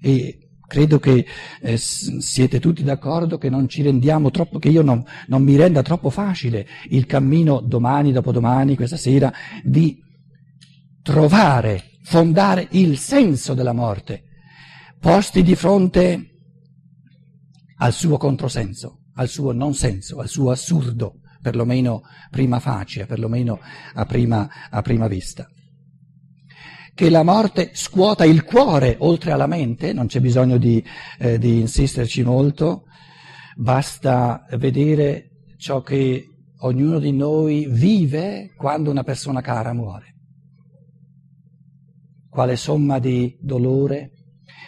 E 0.00 0.40
credo 0.66 0.98
che 0.98 1.26
eh, 1.60 1.76
siete 1.76 2.60
tutti 2.60 2.82
d'accordo 2.82 3.38
che 3.38 3.50
non 3.50 3.68
ci 3.68 3.82
rendiamo 3.82 4.30
troppo, 4.30 4.58
che 4.58 4.68
io 4.68 4.82
non, 4.82 5.04
non 5.26 5.42
mi 5.42 5.56
renda 5.56 5.82
troppo 5.82 6.10
facile 6.10 6.66
il 6.90 7.06
cammino 7.06 7.60
domani, 7.60 8.12
dopodomani, 8.12 8.76
questa 8.76 8.96
sera, 8.96 9.32
di 9.64 9.98
trovare, 11.02 11.98
fondare 12.02 12.68
il 12.70 12.98
senso 12.98 13.54
della 13.54 13.72
morte, 13.72 14.24
posti 15.00 15.42
di 15.42 15.56
fronte 15.56 16.26
al 17.78 17.92
suo 17.92 18.16
controsenso, 18.16 18.99
al 19.20 19.28
suo 19.28 19.52
non 19.52 19.74
senso, 19.74 20.18
al 20.18 20.28
suo 20.28 20.50
assurdo 20.50 21.20
perlomeno 21.42 22.02
prima 22.30 22.58
facie, 22.58 23.06
perlomeno 23.06 23.60
a 23.94 24.04
prima, 24.06 24.48
a 24.70 24.82
prima 24.82 25.08
vista. 25.08 25.48
Che 26.94 27.10
la 27.10 27.22
morte 27.22 27.70
scuota 27.74 28.24
il 28.24 28.44
cuore 28.44 28.96
oltre 28.98 29.32
alla 29.32 29.46
mente, 29.46 29.92
non 29.92 30.06
c'è 30.06 30.20
bisogno 30.20 30.56
di, 30.56 30.82
eh, 31.18 31.38
di 31.38 31.60
insisterci 31.60 32.22
molto, 32.22 32.84
basta 33.56 34.46
vedere 34.56 35.30
ciò 35.56 35.82
che 35.82 36.26
ognuno 36.60 36.98
di 36.98 37.12
noi 37.12 37.66
vive 37.70 38.52
quando 38.56 38.90
una 38.90 39.02
persona 39.02 39.40
cara 39.40 39.72
muore. 39.72 40.14
Quale 42.28 42.56
somma 42.56 42.98
di 42.98 43.36
dolore, 43.40 44.19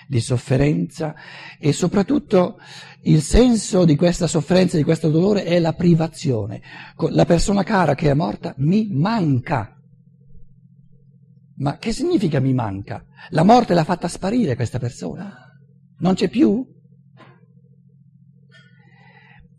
di 0.06 0.20
sofferenza 0.20 1.14
e 1.58 1.72
soprattutto 1.72 2.58
il 3.02 3.20
senso 3.20 3.84
di 3.84 3.96
questa 3.96 4.26
sofferenza, 4.26 4.76
di 4.76 4.84
questo 4.84 5.10
dolore 5.10 5.44
è 5.44 5.58
la 5.58 5.72
privazione. 5.72 6.60
La 7.10 7.24
persona 7.24 7.62
cara 7.62 7.94
che 7.94 8.10
è 8.10 8.14
morta 8.14 8.54
mi 8.58 8.88
manca. 8.90 9.76
Ma 11.56 11.76
che 11.78 11.92
significa 11.92 12.40
mi 12.40 12.54
manca? 12.54 13.04
La 13.30 13.44
morte 13.44 13.74
l'ha 13.74 13.84
fatta 13.84 14.08
sparire 14.08 14.56
questa 14.56 14.78
persona? 14.78 15.34
Non 15.98 16.14
c'è 16.14 16.28
più? 16.28 16.66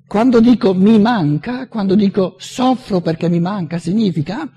Quando 0.05 0.39
dico 0.39 0.73
mi 0.73 0.99
manca, 0.99 1.67
quando 1.67 1.95
dico 1.95 2.35
soffro 2.37 3.01
perché 3.01 3.29
mi 3.29 3.39
manca, 3.39 3.77
significa 3.79 4.47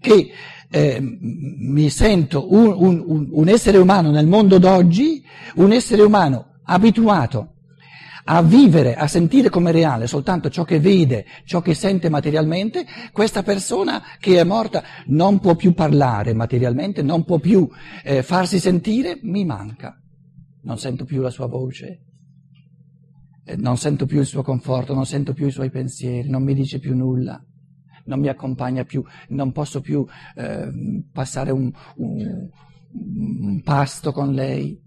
che 0.00 0.30
eh, 0.70 0.98
mi 1.00 1.90
sento 1.90 2.52
un, 2.52 2.74
un, 2.76 3.28
un 3.30 3.48
essere 3.48 3.78
umano 3.78 4.10
nel 4.10 4.26
mondo 4.26 4.58
d'oggi, 4.58 5.22
un 5.56 5.72
essere 5.72 6.02
umano 6.02 6.60
abituato 6.64 7.54
a 8.24 8.42
vivere, 8.42 8.94
a 8.94 9.08
sentire 9.08 9.48
come 9.48 9.72
reale 9.72 10.06
soltanto 10.06 10.50
ciò 10.50 10.62
che 10.62 10.78
vede, 10.78 11.26
ciò 11.44 11.60
che 11.60 11.74
sente 11.74 12.08
materialmente, 12.08 12.86
questa 13.12 13.42
persona 13.42 14.02
che 14.20 14.38
è 14.38 14.44
morta 14.44 14.82
non 15.06 15.40
può 15.40 15.56
più 15.56 15.72
parlare 15.72 16.32
materialmente, 16.32 17.02
non 17.02 17.24
può 17.24 17.38
più 17.38 17.68
eh, 18.04 18.22
farsi 18.22 18.60
sentire, 18.60 19.18
mi 19.22 19.44
manca. 19.44 19.96
Non 20.62 20.78
sento 20.78 21.04
più 21.04 21.22
la 21.22 21.30
sua 21.30 21.46
voce, 21.46 22.02
eh, 23.44 23.56
non 23.56 23.78
sento 23.78 24.06
più 24.06 24.20
il 24.20 24.26
suo 24.26 24.42
conforto, 24.42 24.94
non 24.94 25.06
sento 25.06 25.32
più 25.32 25.46
i 25.46 25.50
suoi 25.50 25.70
pensieri, 25.70 26.28
non 26.28 26.44
mi 26.44 26.54
dice 26.54 26.78
più 26.78 26.94
nulla 26.94 27.42
non 28.10 28.18
mi 28.18 28.28
accompagna 28.28 28.84
più, 28.84 29.04
non 29.28 29.52
posso 29.52 29.80
più 29.80 30.04
eh, 30.34 30.70
passare 31.12 31.52
un, 31.52 31.70
un, 31.96 32.48
un 32.92 33.62
pasto 33.62 34.10
con 34.12 34.34
lei. 34.34 34.78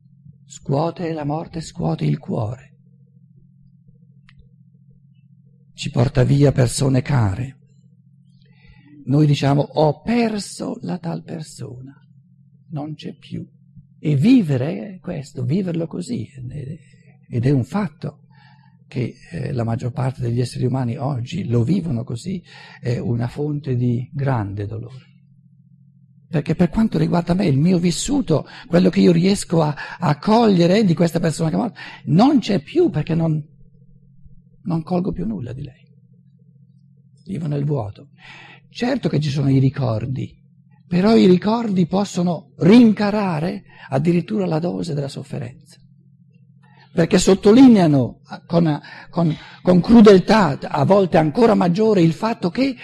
Scuote 0.46 1.14
la 1.14 1.24
morte, 1.24 1.62
scuote 1.62 2.06
il 2.06 2.20
cuore. 2.20 2.72
Ci 5.74 5.90
porta 5.90 6.24
via 6.24 6.52
persone 6.52 7.02
care. 7.02 7.60
Noi 9.06 9.26
diciamo 9.26 9.62
ho 9.62 10.02
perso 10.02 10.78
la 10.82 10.98
tal 10.98 11.24
persona, 11.24 11.98
non 12.72 12.94
c'è 12.94 13.16
più. 13.16 13.50
E 14.00 14.16
vivere 14.18 14.96
è 14.96 15.00
questo, 15.00 15.46
viverlo 15.46 15.88
così, 15.88 16.30
ed 17.30 17.46
è 17.46 17.50
un 17.52 17.64
fatto 17.64 18.23
che 18.94 19.16
eh, 19.32 19.52
la 19.54 19.64
maggior 19.64 19.92
parte 19.92 20.22
degli 20.22 20.40
esseri 20.40 20.66
umani 20.66 20.98
oggi 20.98 21.48
lo 21.48 21.64
vivono 21.64 22.04
così, 22.04 22.44
è 22.80 23.00
una 23.00 23.28
fonte 23.28 23.76
di 23.76 24.08
grande 24.14 24.68
dolore. 24.68 25.12
Perché 26.30 26.54
per 26.54 26.70
quanto 26.70 27.00
riguarda 27.00 27.34
me, 27.34 27.48
il 27.48 27.58
mio 27.58 27.80
vissuto, 27.80 28.46
quello 28.68 28.92
che 28.92 29.00
io 29.00 29.12
riesco 29.12 29.64
a, 29.64 29.76
a 29.98 30.20
cogliere 30.20 30.84
di 30.84 30.94
questa 30.94 31.20
persona 31.20 31.50
che 31.50 31.56
è 31.56 31.58
morta, 31.58 31.80
non 32.06 32.38
c'è 32.38 32.62
più 32.62 32.92
perché 32.92 33.16
non, 33.16 33.44
non 34.62 34.84
colgo 34.84 35.12
più 35.12 35.26
nulla 35.26 35.54
di 35.54 35.64
lei. 35.64 35.92
Vivo 37.26 37.48
nel 37.48 37.66
vuoto. 37.66 38.10
Certo 38.70 39.10
che 39.10 39.20
ci 39.20 39.30
sono 39.30 39.50
i 39.50 39.58
ricordi, 39.58 40.40
però 40.88 41.16
i 41.16 41.26
ricordi 41.26 41.88
possono 41.88 42.54
rincarare 42.58 43.64
addirittura 43.90 44.46
la 44.46 44.60
dose 44.60 44.94
della 44.94 45.08
sofferenza 45.08 45.83
perché 46.94 47.18
sottolineano 47.18 48.20
con, 48.46 48.80
con, 49.10 49.36
con, 49.64 49.82
crudeltà, 49.82 50.60
a 50.62 50.86
volte 50.86 51.18
ancora 51.18 51.56
maggiore, 51.56 52.02
il 52.02 52.14
fatto 52.14 52.50
che 52.52 52.76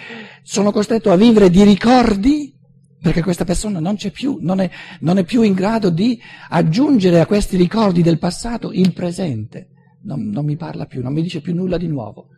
sono 0.42 0.72
costretto 0.72 1.12
a 1.12 1.16
vivere 1.16 1.48
di 1.48 1.62
ricordi 1.62 2.58
perché 3.00 3.22
questa 3.22 3.44
persona 3.44 3.78
non 3.78 3.96
c'è 3.96 4.10
più, 4.10 4.38
non 4.42 4.60
è, 4.60 4.68
non 5.00 5.16
è 5.16 5.24
più 5.24 5.42
in 5.42 5.54
grado 5.54 5.88
di 5.88 6.20
aggiungere 6.50 7.20
a 7.20 7.26
questi 7.26 7.56
ricordi 7.56 8.02
del 8.02 8.18
passato 8.18 8.72
il 8.72 8.92
presente. 8.92 9.68
Non, 10.02 10.28
non 10.28 10.44
mi 10.44 10.56
parla 10.56 10.86
più, 10.86 11.02
non 11.02 11.12
mi 11.12 11.22
dice 11.22 11.40
più 11.40 11.54
nulla 11.54 11.78
di 11.78 11.86
nuovo. 11.86 12.28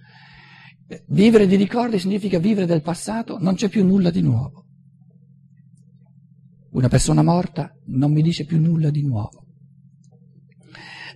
Vivere 1.07 1.47
di 1.47 1.57
ricordi 1.57 1.99
significa 1.99 2.39
vivere 2.39 2.67
del 2.67 2.83
passato, 2.83 3.39
non 3.41 3.55
c'è 3.55 3.69
più 3.69 3.85
nulla 3.85 4.11
di 4.11 4.21
nuovo. 4.21 4.67
Una 6.73 6.89
persona 6.89 7.23
morta 7.23 7.75
non 7.87 8.13
mi 8.13 8.23
dice 8.23 8.45
più 8.45 8.61
nulla 8.61 8.91
di 8.91 9.03
nuovo. 9.03 9.47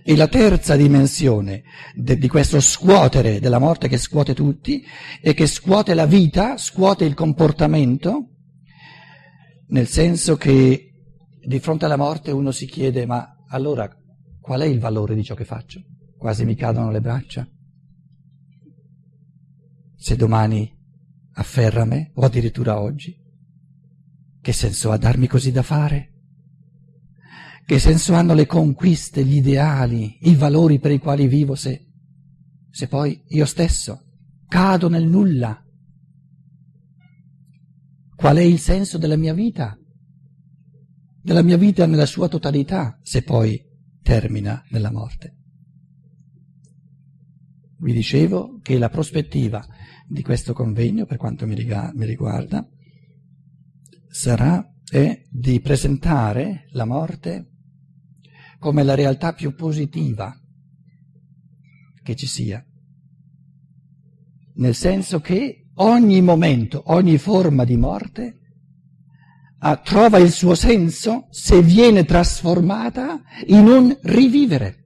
E 0.09 0.15
la 0.15 0.29
terza 0.29 0.77
dimensione 0.77 1.63
de, 1.93 2.17
di 2.17 2.29
questo 2.29 2.61
scuotere 2.61 3.41
della 3.41 3.59
morte 3.59 3.89
che 3.89 3.97
scuote 3.97 4.33
tutti 4.33 4.81
e 5.21 5.33
che 5.33 5.47
scuote 5.47 5.93
la 5.93 6.05
vita, 6.05 6.55
scuote 6.55 7.03
il 7.03 7.13
comportamento, 7.13 8.29
nel 9.67 9.87
senso 9.87 10.37
che 10.37 10.93
di 11.45 11.59
fronte 11.59 11.83
alla 11.83 11.97
morte 11.97 12.31
uno 12.31 12.51
si 12.51 12.67
chiede 12.67 13.05
ma 13.05 13.35
allora 13.49 13.93
qual 14.39 14.61
è 14.61 14.65
il 14.65 14.79
valore 14.79 15.13
di 15.13 15.25
ciò 15.25 15.35
che 15.35 15.43
faccio? 15.43 15.81
Quasi 16.17 16.45
mi 16.45 16.55
cadono 16.55 16.89
le 16.89 17.01
braccia. 17.01 17.45
Se 19.93 20.15
domani 20.15 20.73
afferra 21.33 21.83
me 21.83 22.11
o 22.13 22.21
addirittura 22.21 22.79
oggi, 22.79 23.13
che 24.39 24.53
senso 24.53 24.89
ha 24.91 24.97
darmi 24.97 25.27
così 25.27 25.51
da 25.51 25.63
fare? 25.63 26.16
Che 27.67 27.79
senso 27.79 28.13
hanno 28.13 28.33
le 28.33 28.45
conquiste, 28.45 29.25
gli 29.25 29.35
ideali, 29.35 30.19
i 30.21 30.35
valori 30.35 30.79
per 30.79 30.91
i 30.91 30.99
quali 30.99 31.27
vivo 31.27 31.53
se, 31.53 31.85
se 32.69 32.87
poi 32.87 33.21
io 33.27 33.45
stesso 33.45 34.05
cado 34.47 34.87
nel 34.87 35.05
nulla? 35.05 35.61
Qual 38.15 38.37
è 38.37 38.41
il 38.41 38.57
senso 38.59 38.97
della 38.97 39.17
mia 39.17 39.33
vita? 39.33 39.77
Della 41.21 41.41
mia 41.41 41.57
vita 41.57 41.85
nella 41.85 42.05
sua 42.05 42.29
totalità, 42.29 43.01
se 43.03 43.23
poi 43.23 43.61
termina 44.01 44.63
nella 44.69 44.89
morte. 44.89 45.35
Vi 47.79 47.91
dicevo 47.91 48.61
che 48.61 48.77
la 48.77 48.87
prospettiva 48.87 49.67
di 50.07 50.21
questo 50.21 50.53
convegno, 50.53 51.05
per 51.05 51.17
quanto 51.17 51.45
mi 51.45 51.53
riguarda, 51.53 52.65
sarà 54.07 54.73
è 54.89 55.21
di 55.29 55.59
presentare 55.59 56.67
la 56.69 56.85
morte 56.85 57.51
come 58.59 58.83
la 58.83 58.95
realtà 58.95 59.33
più 59.33 59.55
positiva 59.55 60.33
che 62.03 62.15
ci 62.15 62.27
sia, 62.27 62.63
nel 64.55 64.75
senso 64.75 65.19
che 65.19 65.69
ogni 65.75 66.21
momento, 66.21 66.83
ogni 66.87 67.17
forma 67.17 67.63
di 67.63 67.77
morte 67.77 68.39
ah, 69.59 69.77
trova 69.77 70.17
il 70.17 70.31
suo 70.31 70.55
senso 70.55 71.27
se 71.29 71.61
viene 71.61 72.05
trasformata 72.05 73.21
in 73.47 73.67
un 73.67 73.97
rivivere, 74.03 74.85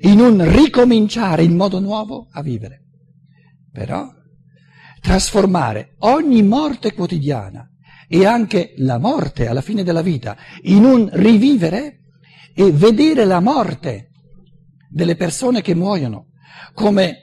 in 0.00 0.20
un 0.20 0.50
ricominciare 0.50 1.44
in 1.44 1.54
modo 1.56 1.78
nuovo 1.78 2.28
a 2.30 2.42
vivere. 2.42 2.82
Però 3.70 4.08
trasformare 5.00 5.96
ogni 5.98 6.42
morte 6.42 6.94
quotidiana 6.94 7.68
e 8.14 8.26
anche 8.26 8.74
la 8.76 8.98
morte 9.00 9.48
alla 9.48 9.60
fine 9.60 9.82
della 9.82 10.00
vita 10.00 10.36
in 10.62 10.84
un 10.84 11.08
rivivere 11.14 12.02
e 12.54 12.70
vedere 12.70 13.24
la 13.24 13.40
morte 13.40 14.10
delle 14.88 15.16
persone 15.16 15.62
che 15.62 15.74
muoiono 15.74 16.28
come 16.74 17.18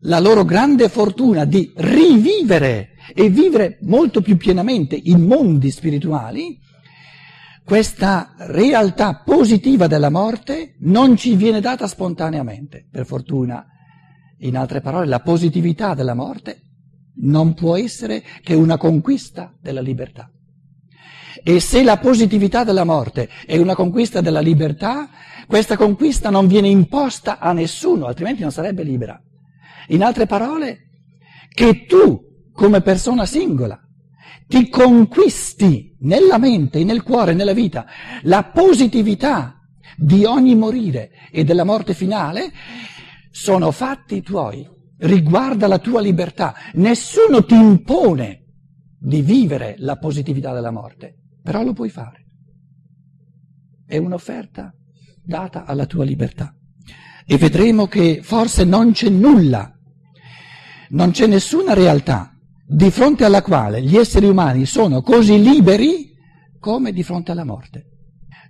la 0.00 0.18
loro 0.18 0.46
grande 0.46 0.88
fortuna 0.88 1.44
di 1.44 1.70
rivivere 1.76 2.92
e 3.14 3.28
vivere 3.28 3.76
molto 3.82 4.22
più 4.22 4.38
pienamente 4.38 4.98
i 4.98 5.16
mondi 5.18 5.70
spirituali, 5.70 6.58
questa 7.62 8.36
realtà 8.38 9.20
positiva 9.22 9.86
della 9.86 10.08
morte 10.08 10.76
non 10.80 11.18
ci 11.18 11.36
viene 11.36 11.60
data 11.60 11.86
spontaneamente, 11.86 12.86
per 12.90 13.04
fortuna. 13.04 13.66
In 14.38 14.56
altre 14.56 14.80
parole, 14.80 15.06
la 15.06 15.20
positività 15.20 15.92
della 15.92 16.14
morte 16.14 16.65
non 17.18 17.54
può 17.54 17.76
essere 17.76 18.22
che 18.42 18.54
una 18.54 18.76
conquista 18.76 19.54
della 19.60 19.80
libertà. 19.80 20.30
E 21.42 21.60
se 21.60 21.82
la 21.82 21.98
positività 21.98 22.64
della 22.64 22.84
morte 22.84 23.28
è 23.46 23.56
una 23.56 23.74
conquista 23.74 24.20
della 24.20 24.40
libertà, 24.40 25.08
questa 25.46 25.76
conquista 25.76 26.30
non 26.30 26.46
viene 26.46 26.68
imposta 26.68 27.38
a 27.38 27.52
nessuno, 27.52 28.06
altrimenti 28.06 28.42
non 28.42 28.50
sarebbe 28.50 28.82
libera. 28.82 29.20
In 29.88 30.02
altre 30.02 30.26
parole, 30.26 30.88
che 31.48 31.84
tu, 31.86 32.20
come 32.52 32.80
persona 32.80 33.26
singola, 33.26 33.80
ti 34.48 34.68
conquisti 34.68 35.96
nella 36.00 36.38
mente, 36.38 36.84
nel 36.84 37.02
cuore, 37.02 37.32
nella 37.32 37.52
vita, 37.52 37.86
la 38.22 38.44
positività 38.44 39.60
di 39.96 40.24
ogni 40.24 40.54
morire 40.54 41.10
e 41.30 41.44
della 41.44 41.64
morte 41.64 41.94
finale, 41.94 42.52
sono 43.30 43.70
fatti 43.70 44.22
tuoi, 44.22 44.66
riguarda 44.98 45.66
la 45.66 45.78
tua 45.78 46.00
libertà. 46.00 46.54
Nessuno 46.74 47.44
ti 47.44 47.54
impone 47.54 48.44
di 48.98 49.22
vivere 49.22 49.74
la 49.78 49.96
positività 49.96 50.52
della 50.52 50.70
morte, 50.70 51.16
però 51.42 51.62
lo 51.62 51.72
puoi 51.72 51.90
fare. 51.90 52.24
È 53.86 53.96
un'offerta 53.96 54.74
data 55.22 55.64
alla 55.64 55.86
tua 55.86 56.04
libertà. 56.04 56.54
E 57.26 57.36
vedremo 57.38 57.86
che 57.86 58.20
forse 58.22 58.64
non 58.64 58.92
c'è 58.92 59.08
nulla 59.08 59.76
non 60.90 61.10
c'è 61.10 61.26
nessuna 61.26 61.74
realtà 61.74 62.32
di 62.64 62.90
fronte 62.90 63.24
alla 63.24 63.42
quale 63.42 63.82
gli 63.82 63.96
esseri 63.96 64.26
umani 64.26 64.66
sono 64.66 65.02
così 65.02 65.40
liberi 65.42 66.12
come 66.58 66.92
di 66.92 67.02
fronte 67.02 67.32
alla 67.32 67.44
morte. 67.44 67.86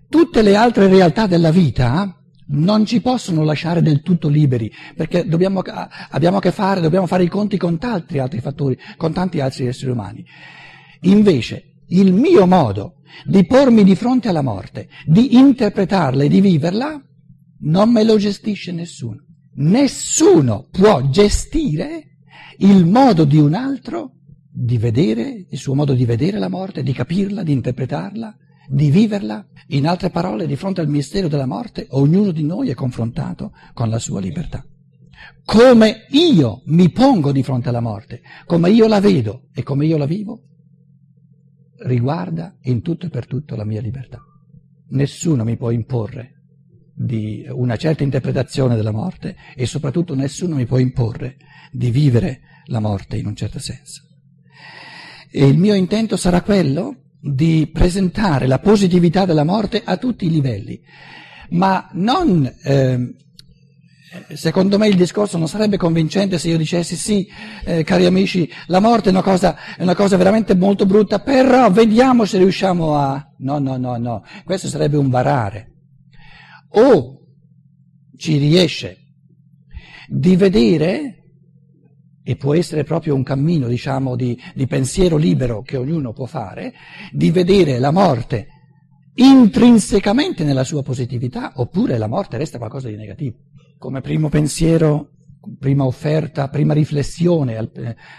Tutte 0.08 0.42
le 0.42 0.56
altre 0.56 0.88
realtà 0.88 1.26
della 1.26 1.50
vita 1.50 2.14
non 2.48 2.86
ci 2.86 3.00
possono 3.00 3.42
lasciare 3.42 3.82
del 3.82 4.02
tutto 4.02 4.28
liberi, 4.28 4.70
perché 4.94 5.26
dobbiamo, 5.26 5.62
abbiamo 6.10 6.36
a 6.36 6.40
che 6.40 6.52
fare, 6.52 6.80
dobbiamo 6.80 7.06
fare 7.06 7.24
i 7.24 7.28
conti 7.28 7.56
con 7.56 7.78
tanti 7.78 8.18
altri 8.18 8.40
fattori, 8.40 8.78
con 8.96 9.12
tanti 9.12 9.40
altri 9.40 9.66
esseri 9.66 9.90
umani. 9.90 10.24
Invece, 11.02 11.80
il 11.88 12.12
mio 12.12 12.46
modo 12.46 12.96
di 13.24 13.44
pormi 13.46 13.84
di 13.84 13.94
fronte 13.94 14.28
alla 14.28 14.42
morte, 14.42 14.88
di 15.04 15.36
interpretarla 15.36 16.24
e 16.24 16.28
di 16.28 16.40
viverla, 16.40 17.00
non 17.60 17.90
me 17.90 18.04
lo 18.04 18.16
gestisce 18.16 18.72
nessuno. 18.72 19.24
Nessuno 19.54 20.68
può 20.70 21.08
gestire 21.08 22.18
il 22.58 22.84
modo 22.84 23.24
di 23.24 23.38
un 23.38 23.54
altro 23.54 24.12
di 24.50 24.78
vedere, 24.78 25.46
il 25.48 25.58
suo 25.58 25.74
modo 25.74 25.94
di 25.94 26.04
vedere 26.04 26.38
la 26.38 26.48
morte, 26.48 26.82
di 26.82 26.92
capirla, 26.92 27.42
di 27.42 27.52
interpretarla, 27.52 28.36
di 28.68 28.90
viverla. 28.90 29.46
In 29.68 29.86
altre 29.86 30.10
parole, 30.10 30.46
di 30.46 30.56
fronte 30.56 30.80
al 30.80 30.88
mistero 30.88 31.28
della 31.28 31.46
morte, 31.46 31.86
ognuno 31.90 32.30
di 32.30 32.44
noi 32.44 32.70
è 32.70 32.74
confrontato 32.74 33.52
con 33.74 33.88
la 33.88 33.98
sua 33.98 34.20
libertà. 34.20 34.64
Come 35.44 36.06
io 36.10 36.62
mi 36.66 36.90
pongo 36.90 37.32
di 37.32 37.42
fronte 37.42 37.68
alla 37.68 37.80
morte, 37.80 38.20
come 38.44 38.70
io 38.70 38.86
la 38.86 39.00
vedo 39.00 39.48
e 39.52 39.62
come 39.62 39.86
io 39.86 39.96
la 39.96 40.06
vivo, 40.06 40.42
riguarda 41.78 42.56
in 42.62 42.82
tutto 42.82 43.06
e 43.06 43.10
per 43.10 43.26
tutto 43.26 43.56
la 43.56 43.64
mia 43.64 43.80
libertà. 43.80 44.20
Nessuno 44.88 45.44
mi 45.44 45.56
può 45.56 45.70
imporre 45.70 46.32
di 46.94 47.44
una 47.48 47.76
certa 47.76 48.02
interpretazione 48.02 48.74
della 48.74 48.92
morte 48.92 49.36
e 49.54 49.66
soprattutto 49.66 50.14
nessuno 50.14 50.54
mi 50.56 50.66
può 50.66 50.78
imporre 50.78 51.36
di 51.70 51.90
vivere 51.90 52.40
la 52.66 52.80
morte 52.80 53.16
in 53.16 53.26
un 53.26 53.36
certo 53.36 53.58
senso. 53.58 54.02
E 55.30 55.46
il 55.46 55.58
mio 55.58 55.74
intento 55.74 56.16
sarà 56.16 56.40
quello 56.42 57.05
di 57.20 57.70
presentare 57.72 58.46
la 58.46 58.58
positività 58.58 59.24
della 59.24 59.44
morte 59.44 59.82
a 59.84 59.96
tutti 59.96 60.26
i 60.26 60.30
livelli, 60.30 60.80
ma 61.50 61.88
non, 61.92 62.50
eh, 62.62 63.14
secondo 64.34 64.78
me 64.78 64.88
il 64.88 64.96
discorso 64.96 65.38
non 65.38 65.48
sarebbe 65.48 65.76
convincente 65.76 66.38
se 66.38 66.48
io 66.48 66.56
dicessi 66.56 66.96
sì, 66.96 67.28
eh, 67.64 67.84
cari 67.84 68.06
amici, 68.06 68.50
la 68.66 68.80
morte 68.80 69.08
è 69.08 69.12
una, 69.12 69.22
cosa, 69.22 69.56
è 69.76 69.82
una 69.82 69.94
cosa 69.94 70.16
veramente 70.16 70.54
molto 70.54 70.86
brutta, 70.86 71.20
però 71.20 71.70
vediamo 71.70 72.24
se 72.24 72.38
riusciamo 72.38 72.96
a... 72.96 73.32
No, 73.38 73.58
no, 73.58 73.76
no, 73.76 73.96
no, 73.96 74.24
questo 74.44 74.68
sarebbe 74.68 74.96
un 74.96 75.10
varare. 75.10 75.72
O 76.70 77.20
ci 78.16 78.38
riesce 78.38 78.98
di 80.08 80.36
vedere, 80.36 81.15
e 82.28 82.34
può 82.34 82.56
essere 82.56 82.82
proprio 82.82 83.14
un 83.14 83.22
cammino, 83.22 83.68
diciamo, 83.68 84.16
di, 84.16 84.36
di 84.52 84.66
pensiero 84.66 85.16
libero 85.16 85.62
che 85.62 85.76
ognuno 85.76 86.12
può 86.12 86.26
fare, 86.26 86.74
di 87.12 87.30
vedere 87.30 87.78
la 87.78 87.92
morte 87.92 88.48
intrinsecamente 89.14 90.42
nella 90.42 90.64
sua 90.64 90.82
positività, 90.82 91.52
oppure 91.54 91.96
la 91.98 92.08
morte 92.08 92.36
resta 92.36 92.58
qualcosa 92.58 92.88
di 92.88 92.96
negativo. 92.96 93.36
Come 93.78 94.00
primo 94.00 94.28
pensiero, 94.28 95.10
prima 95.60 95.84
offerta, 95.84 96.48
prima 96.48 96.74
riflessione 96.74 97.56
al, 97.56 97.70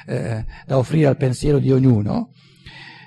eh, 0.08 0.46
da 0.66 0.78
offrire 0.78 1.08
al 1.08 1.18
pensiero 1.18 1.60
di 1.60 1.74
ognuno, 1.74 2.32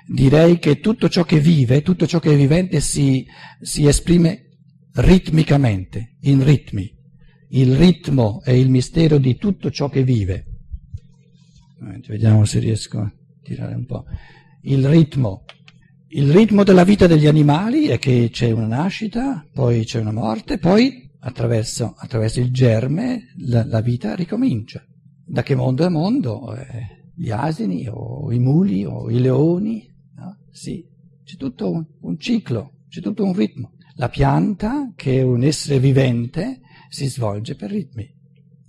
direi 0.05 0.59
che 0.59 0.79
tutto 0.79 1.09
ciò 1.09 1.23
che 1.23 1.39
vive, 1.39 1.81
tutto 1.81 2.05
ciò 2.05 2.19
che 2.19 2.31
è 2.31 2.35
vivente 2.35 2.79
si, 2.79 3.25
si 3.59 3.87
esprime 3.87 4.49
ritmicamente, 4.93 6.17
in 6.21 6.43
ritmi. 6.43 6.87
Il 7.49 7.75
ritmo 7.75 8.43
è 8.43 8.51
il 8.51 8.69
mistero 8.69 9.17
di 9.17 9.35
tutto 9.37 9.71
ciò 9.71 9.89
che 9.89 10.03
vive. 10.03 10.45
Vediamo 12.07 12.45
se 12.45 12.59
riesco 12.59 12.99
a 12.99 13.11
tirare 13.41 13.73
un 13.73 13.85
po'. 13.85 14.05
Il 14.61 14.87
ritmo. 14.87 15.45
Il 16.09 16.31
ritmo 16.31 16.63
della 16.63 16.83
vita 16.83 17.07
degli 17.07 17.25
animali 17.25 17.87
è 17.87 17.97
che 17.97 18.29
c'è 18.31 18.51
una 18.51 18.67
nascita, 18.67 19.47
poi 19.51 19.83
c'è 19.85 19.99
una 19.99 20.11
morte, 20.11 20.59
poi 20.59 21.09
attraverso, 21.21 21.95
attraverso 21.97 22.39
il 22.39 22.51
germe 22.51 23.33
la, 23.37 23.65
la, 23.65 23.81
vita 23.81 24.13
ricomincia. 24.13 24.85
Da 25.25 25.41
che 25.41 25.55
mondo 25.55 25.85
è 25.85 25.89
mondo? 25.89 26.53
Eh, 26.53 27.11
gli 27.15 27.31
asini 27.31 27.87
o 27.89 28.31
i 28.31 28.39
muli 28.39 28.85
o 28.85 29.09
i 29.09 29.19
leoni? 29.19 29.89
No? 30.15 30.37
Sì, 30.51 30.85
c'è 31.23 31.37
tutto 31.37 31.71
un, 31.71 31.83
un 32.01 32.19
ciclo, 32.19 32.73
c'è 32.89 33.01
tutto 33.01 33.23
un 33.23 33.33
ritmo. 33.33 33.71
La 33.95 34.09
pianta, 34.09 34.91
che 34.95 35.19
è 35.19 35.21
un 35.21 35.43
essere 35.43 35.79
vivente, 35.79 36.59
si 36.89 37.07
svolge 37.07 37.55
per 37.55 37.71
ritmi. 37.71 38.07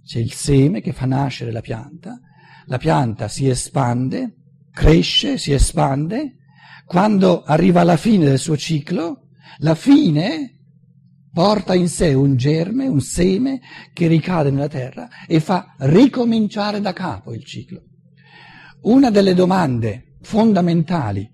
C'è 0.05 0.21
il 0.21 0.33
seme 0.33 0.81
che 0.81 0.93
fa 0.93 1.07
nascere 1.07 1.51
la 1.51 1.61
pianta, 1.61 2.21
la 2.73 2.79
pianta 2.79 3.29
si 3.29 3.51
espande, 3.51 4.37
cresce, 4.73 5.37
si 5.37 5.53
espande, 5.53 6.37
quando 6.87 7.43
arriva 7.43 7.83
alla 7.83 7.99
fine 7.99 8.25
del 8.25 8.39
suo 8.39 8.57
ciclo, 8.57 9.29
la 9.59 9.75
fine 9.75 10.61
porta 11.31 11.75
in 11.75 11.89
sé 11.89 12.15
un 12.15 12.35
germe, 12.37 12.87
un 12.87 13.03
seme 13.03 13.61
che 13.93 14.07
ricade 14.07 14.51
nella 14.51 14.69
terra 14.69 15.07
e 15.27 15.39
fa 15.41 15.75
ricominciare 15.81 16.81
da 16.81 16.95
capo 16.95 17.35
il 17.35 17.45
ciclo. 17.45 17.83
Una 18.85 19.11
delle 19.11 19.35
domande 19.35 20.17
fondamentali 20.23 21.31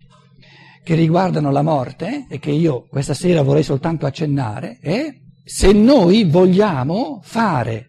che 0.83 0.97
riguardano 0.97 1.53
la 1.53 1.63
morte 1.63 2.27
e 2.29 2.41
che 2.41 2.51
io 2.51 2.89
questa 2.89 3.15
sera 3.15 3.43
vorrei 3.43 3.63
soltanto 3.63 4.07
accennare 4.07 4.79
è 4.81 5.09
se 5.45 5.71
noi 5.71 6.25
vogliamo 6.25 7.21
fare 7.23 7.88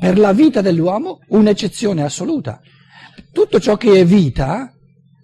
per 0.00 0.18
la 0.18 0.32
vita 0.32 0.62
dell'uomo 0.62 1.20
un'eccezione 1.28 2.02
assoluta. 2.02 2.60
Tutto 3.32 3.60
ciò 3.60 3.76
che 3.76 4.00
è 4.00 4.04
vita 4.06 4.72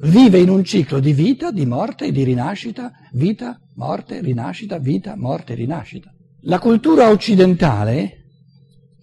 vive 0.00 0.38
in 0.38 0.50
un 0.50 0.62
ciclo 0.64 1.00
di 1.00 1.14
vita, 1.14 1.50
di 1.50 1.64
morte 1.64 2.04
e 2.04 2.12
di 2.12 2.22
rinascita, 2.22 2.92
vita, 3.12 3.58
morte, 3.76 4.20
rinascita, 4.20 4.78
vita, 4.78 5.16
morte, 5.16 5.54
rinascita. 5.54 6.12
La 6.42 6.58
cultura 6.58 7.08
occidentale, 7.08 8.24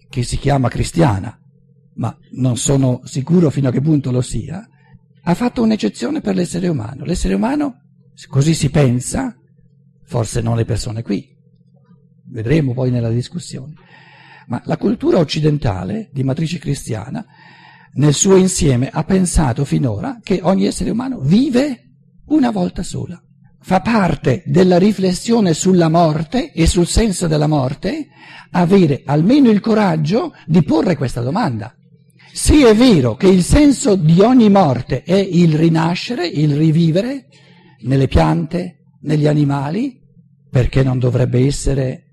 che 0.08 0.22
si 0.22 0.38
chiama 0.38 0.68
cristiana, 0.68 1.36
ma 1.94 2.16
non 2.36 2.56
sono 2.56 3.00
sicuro 3.02 3.50
fino 3.50 3.68
a 3.68 3.72
che 3.72 3.80
punto 3.80 4.12
lo 4.12 4.20
sia, 4.20 4.64
ha 5.26 5.34
fatto 5.34 5.62
un'eccezione 5.62 6.20
per 6.20 6.36
l'essere 6.36 6.68
umano. 6.68 7.04
L'essere 7.04 7.34
umano, 7.34 7.80
così 8.28 8.54
si 8.54 8.70
pensa, 8.70 9.36
forse 10.04 10.40
non 10.40 10.54
le 10.54 10.64
persone 10.64 11.02
qui, 11.02 11.28
vedremo 12.30 12.74
poi 12.74 12.92
nella 12.92 13.10
discussione, 13.10 13.74
ma 14.46 14.60
la 14.64 14.76
cultura 14.76 15.18
occidentale 15.18 16.10
di 16.12 16.22
matrice 16.22 16.58
cristiana 16.58 17.24
nel 17.94 18.14
suo 18.14 18.36
insieme 18.36 18.88
ha 18.90 19.04
pensato 19.04 19.64
finora 19.64 20.18
che 20.22 20.40
ogni 20.42 20.66
essere 20.66 20.90
umano 20.90 21.20
vive 21.20 21.90
una 22.26 22.50
volta 22.50 22.82
sola. 22.82 23.20
Fa 23.60 23.80
parte 23.80 24.42
della 24.46 24.78
riflessione 24.78 25.54
sulla 25.54 25.88
morte 25.88 26.52
e 26.52 26.66
sul 26.66 26.86
senso 26.86 27.26
della 27.26 27.46
morte 27.46 28.08
avere 28.50 29.02
almeno 29.04 29.48
il 29.50 29.60
coraggio 29.60 30.32
di 30.44 30.62
porre 30.62 30.96
questa 30.96 31.20
domanda. 31.20 31.74
Se 32.32 32.68
è 32.68 32.74
vero 32.74 33.14
che 33.14 33.28
il 33.28 33.42
senso 33.42 33.94
di 33.94 34.20
ogni 34.20 34.50
morte 34.50 35.02
è 35.04 35.14
il 35.14 35.56
rinascere, 35.56 36.26
il 36.26 36.56
rivivere, 36.56 37.28
nelle 37.82 38.08
piante, 38.08 38.86
negli 39.02 39.26
animali, 39.26 40.00
perché 40.50 40.82
non 40.82 40.98
dovrebbe 40.98 41.46
essere 41.46 42.03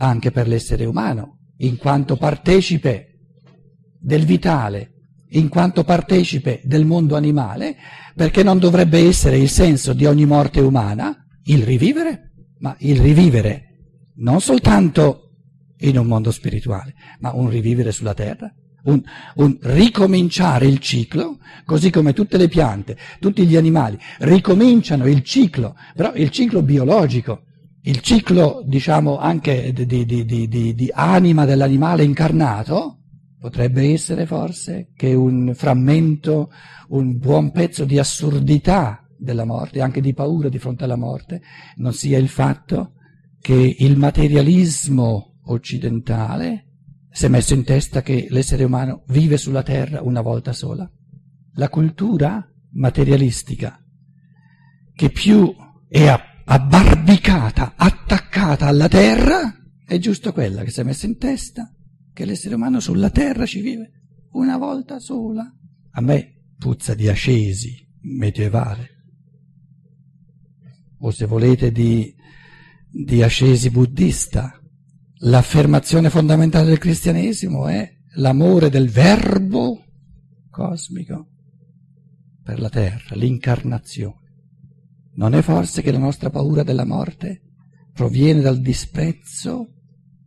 anche 0.00 0.30
per 0.30 0.48
l'essere 0.48 0.84
umano, 0.84 1.38
in 1.58 1.76
quanto 1.76 2.16
partecipe 2.16 3.06
del 4.00 4.24
vitale 4.24 4.94
in 5.30 5.48
quanto 5.48 5.84
partecipe 5.84 6.60
del 6.64 6.84
mondo 6.84 7.16
animale, 7.16 7.76
perché 8.14 8.42
non 8.42 8.58
dovrebbe 8.58 8.98
essere 8.98 9.38
il 9.38 9.48
senso 9.48 9.92
di 9.92 10.06
ogni 10.06 10.26
morte 10.26 10.60
umana 10.60 11.14
il 11.44 11.62
rivivere, 11.62 12.32
ma 12.58 12.74
il 12.80 12.98
rivivere 13.00 13.66
non 14.16 14.40
soltanto 14.40 15.30
in 15.78 15.98
un 15.98 16.06
mondo 16.06 16.30
spirituale, 16.30 16.94
ma 17.20 17.32
un 17.32 17.48
rivivere 17.48 17.92
sulla 17.92 18.12
terra, 18.12 18.52
un, 18.84 19.00
un, 19.36 19.58
ricominciare 19.62 20.66
il 20.66 20.78
ciclo, 20.78 21.38
così 21.64 21.90
come 21.90 22.12
tutte 22.12 22.36
le 22.36 22.48
piante, 22.48 22.96
tutti 23.18 23.46
gli 23.46 23.56
animali 23.56 23.98
ricominciano 24.18 25.06
il 25.06 25.22
ciclo, 25.22 25.76
però 25.94 26.12
il 26.14 26.30
ciclo 26.30 26.62
biologico, 26.62 27.44
il 27.82 28.00
ciclo 28.00 28.62
diciamo 28.66 29.18
anche 29.18 29.72
di, 29.72 29.86
di, 29.86 30.24
di, 30.24 30.74
di 30.74 30.90
anima 30.92 31.44
dell'animale 31.44 32.04
incarnato, 32.04 33.00
Potrebbe 33.40 33.90
essere 33.90 34.26
forse 34.26 34.90
che 34.94 35.14
un 35.14 35.52
frammento, 35.54 36.50
un 36.88 37.16
buon 37.16 37.52
pezzo 37.52 37.86
di 37.86 37.98
assurdità 37.98 39.08
della 39.16 39.46
morte, 39.46 39.80
anche 39.80 40.02
di 40.02 40.12
paura 40.12 40.50
di 40.50 40.58
fronte 40.58 40.84
alla 40.84 40.96
morte, 40.96 41.40
non 41.76 41.94
sia 41.94 42.18
il 42.18 42.28
fatto 42.28 42.96
che 43.40 43.76
il 43.78 43.96
materialismo 43.96 45.38
occidentale 45.44 46.66
si 47.10 47.24
è 47.24 47.28
messo 47.28 47.54
in 47.54 47.64
testa 47.64 48.02
che 48.02 48.26
l'essere 48.28 48.64
umano 48.64 49.04
vive 49.06 49.38
sulla 49.38 49.62
terra 49.62 50.02
una 50.02 50.20
volta 50.20 50.52
sola. 50.52 50.88
La 51.54 51.70
cultura 51.70 52.46
materialistica, 52.72 53.82
che 54.94 55.08
più 55.08 55.50
è 55.88 56.08
abbarbicata, 56.52 57.74
attaccata 57.76 58.66
alla 58.66 58.88
terra, 58.88 59.54
è 59.86 59.98
giusto 59.98 60.32
quella 60.32 60.64
che 60.64 60.70
si 60.70 60.80
è 60.80 60.82
messa 60.82 61.06
in 61.06 61.16
testa 61.16 61.72
che 62.12 62.24
l'essere 62.24 62.56
umano 62.56 62.80
sulla 62.80 63.10
terra 63.10 63.46
ci 63.46 63.60
vive 63.60 63.90
una 64.32 64.58
volta 64.58 64.98
sola. 64.98 65.48
A 65.92 66.00
me 66.00 66.54
puzza 66.58 66.94
di 66.94 67.08
ascesi 67.08 67.72
medievale, 68.00 68.88
o 70.98 71.10
se 71.12 71.26
volete 71.26 71.70
di, 71.70 72.12
di 72.90 73.22
ascesi 73.22 73.70
buddista. 73.70 74.54
L'affermazione 75.22 76.10
fondamentale 76.10 76.66
del 76.66 76.78
cristianesimo 76.78 77.68
è 77.68 77.88
l'amore 78.14 78.70
del 78.70 78.88
verbo 78.88 79.84
cosmico 80.48 81.28
per 82.42 82.58
la 82.58 82.70
terra, 82.70 83.14
l'incarnazione. 83.14 84.19
Non 85.14 85.34
è 85.34 85.42
forse 85.42 85.82
che 85.82 85.92
la 85.92 85.98
nostra 85.98 86.30
paura 86.30 86.62
della 86.62 86.84
morte 86.84 87.42
proviene 87.92 88.40
dal 88.40 88.60
disprezzo 88.60 89.74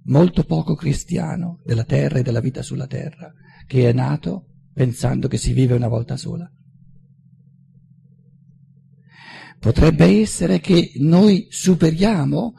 molto 0.05 0.43
poco 0.43 0.75
cristiano 0.75 1.61
della 1.63 1.85
terra 1.85 2.19
e 2.19 2.23
della 2.23 2.41
vita 2.41 2.61
sulla 2.61 2.87
terra, 2.87 3.31
che 3.65 3.89
è 3.89 3.93
nato 3.93 4.47
pensando 4.73 5.27
che 5.27 5.37
si 5.37 5.53
vive 5.53 5.75
una 5.75 5.87
volta 5.87 6.17
sola. 6.17 6.49
Potrebbe 9.59 10.19
essere 10.19 10.59
che 10.59 10.91
noi 10.97 11.47
superiamo 11.49 12.53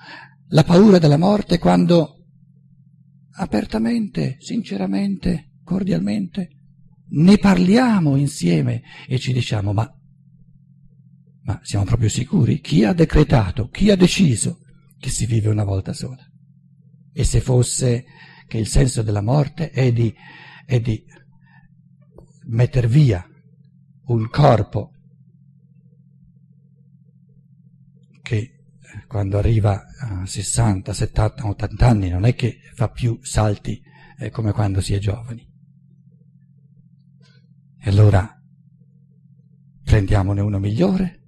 la 0.49 0.65
paura 0.65 0.99
della 0.99 1.19
morte 1.19 1.59
quando 1.59 2.25
apertamente, 3.37 4.37
sinceramente, 4.39 5.51
cordialmente 5.63 6.49
ne 7.07 7.37
parliamo 7.39 8.17
insieme 8.17 8.83
e 9.07 9.19
ci 9.19 9.33
diciamo 9.33 9.73
ma, 9.73 9.89
ma 11.45 11.61
siamo 11.63 11.85
proprio 11.85 12.09
sicuri? 12.09 12.61
Chi 12.61 12.85
ha 12.85 12.93
decretato, 12.93 13.69
chi 13.69 13.91
ha 13.91 13.97
deciso 13.97 14.61
che 14.99 15.11
si 15.11 15.27
vive 15.27 15.51
una 15.51 15.65
volta 15.65 15.93
sola? 15.93 16.25
E 17.13 17.25
se 17.25 17.41
fosse 17.41 18.05
che 18.47 18.59
il 18.59 18.67
senso 18.67 19.03
della 19.03 19.21
morte 19.21 19.71
è 19.71 19.93
di, 19.93 20.13
è 20.65 20.81
di 20.81 21.05
metter 22.47 22.89
via 22.89 23.27
un 24.07 24.29
corpo 24.29 24.91
che 28.23 28.51
quando 29.07 29.37
arriva 29.37 29.85
a 30.01 30.25
60, 30.25 30.93
70, 30.95 31.47
80 31.47 31.87
anni 31.87 32.09
non 32.09 32.25
è 32.25 32.35
che 32.35 32.59
fa 32.75 32.89
più 32.89 33.19
salti 33.23 33.83
eh, 34.19 34.31
come 34.31 34.53
quando 34.53 34.81
si 34.81 34.95
è 34.95 34.99
giovani. 34.99 35.47
E 37.81 37.91
allora 37.91 38.35
prendiamone 39.83 40.41
uno 40.41 40.59
migliore 40.59 41.24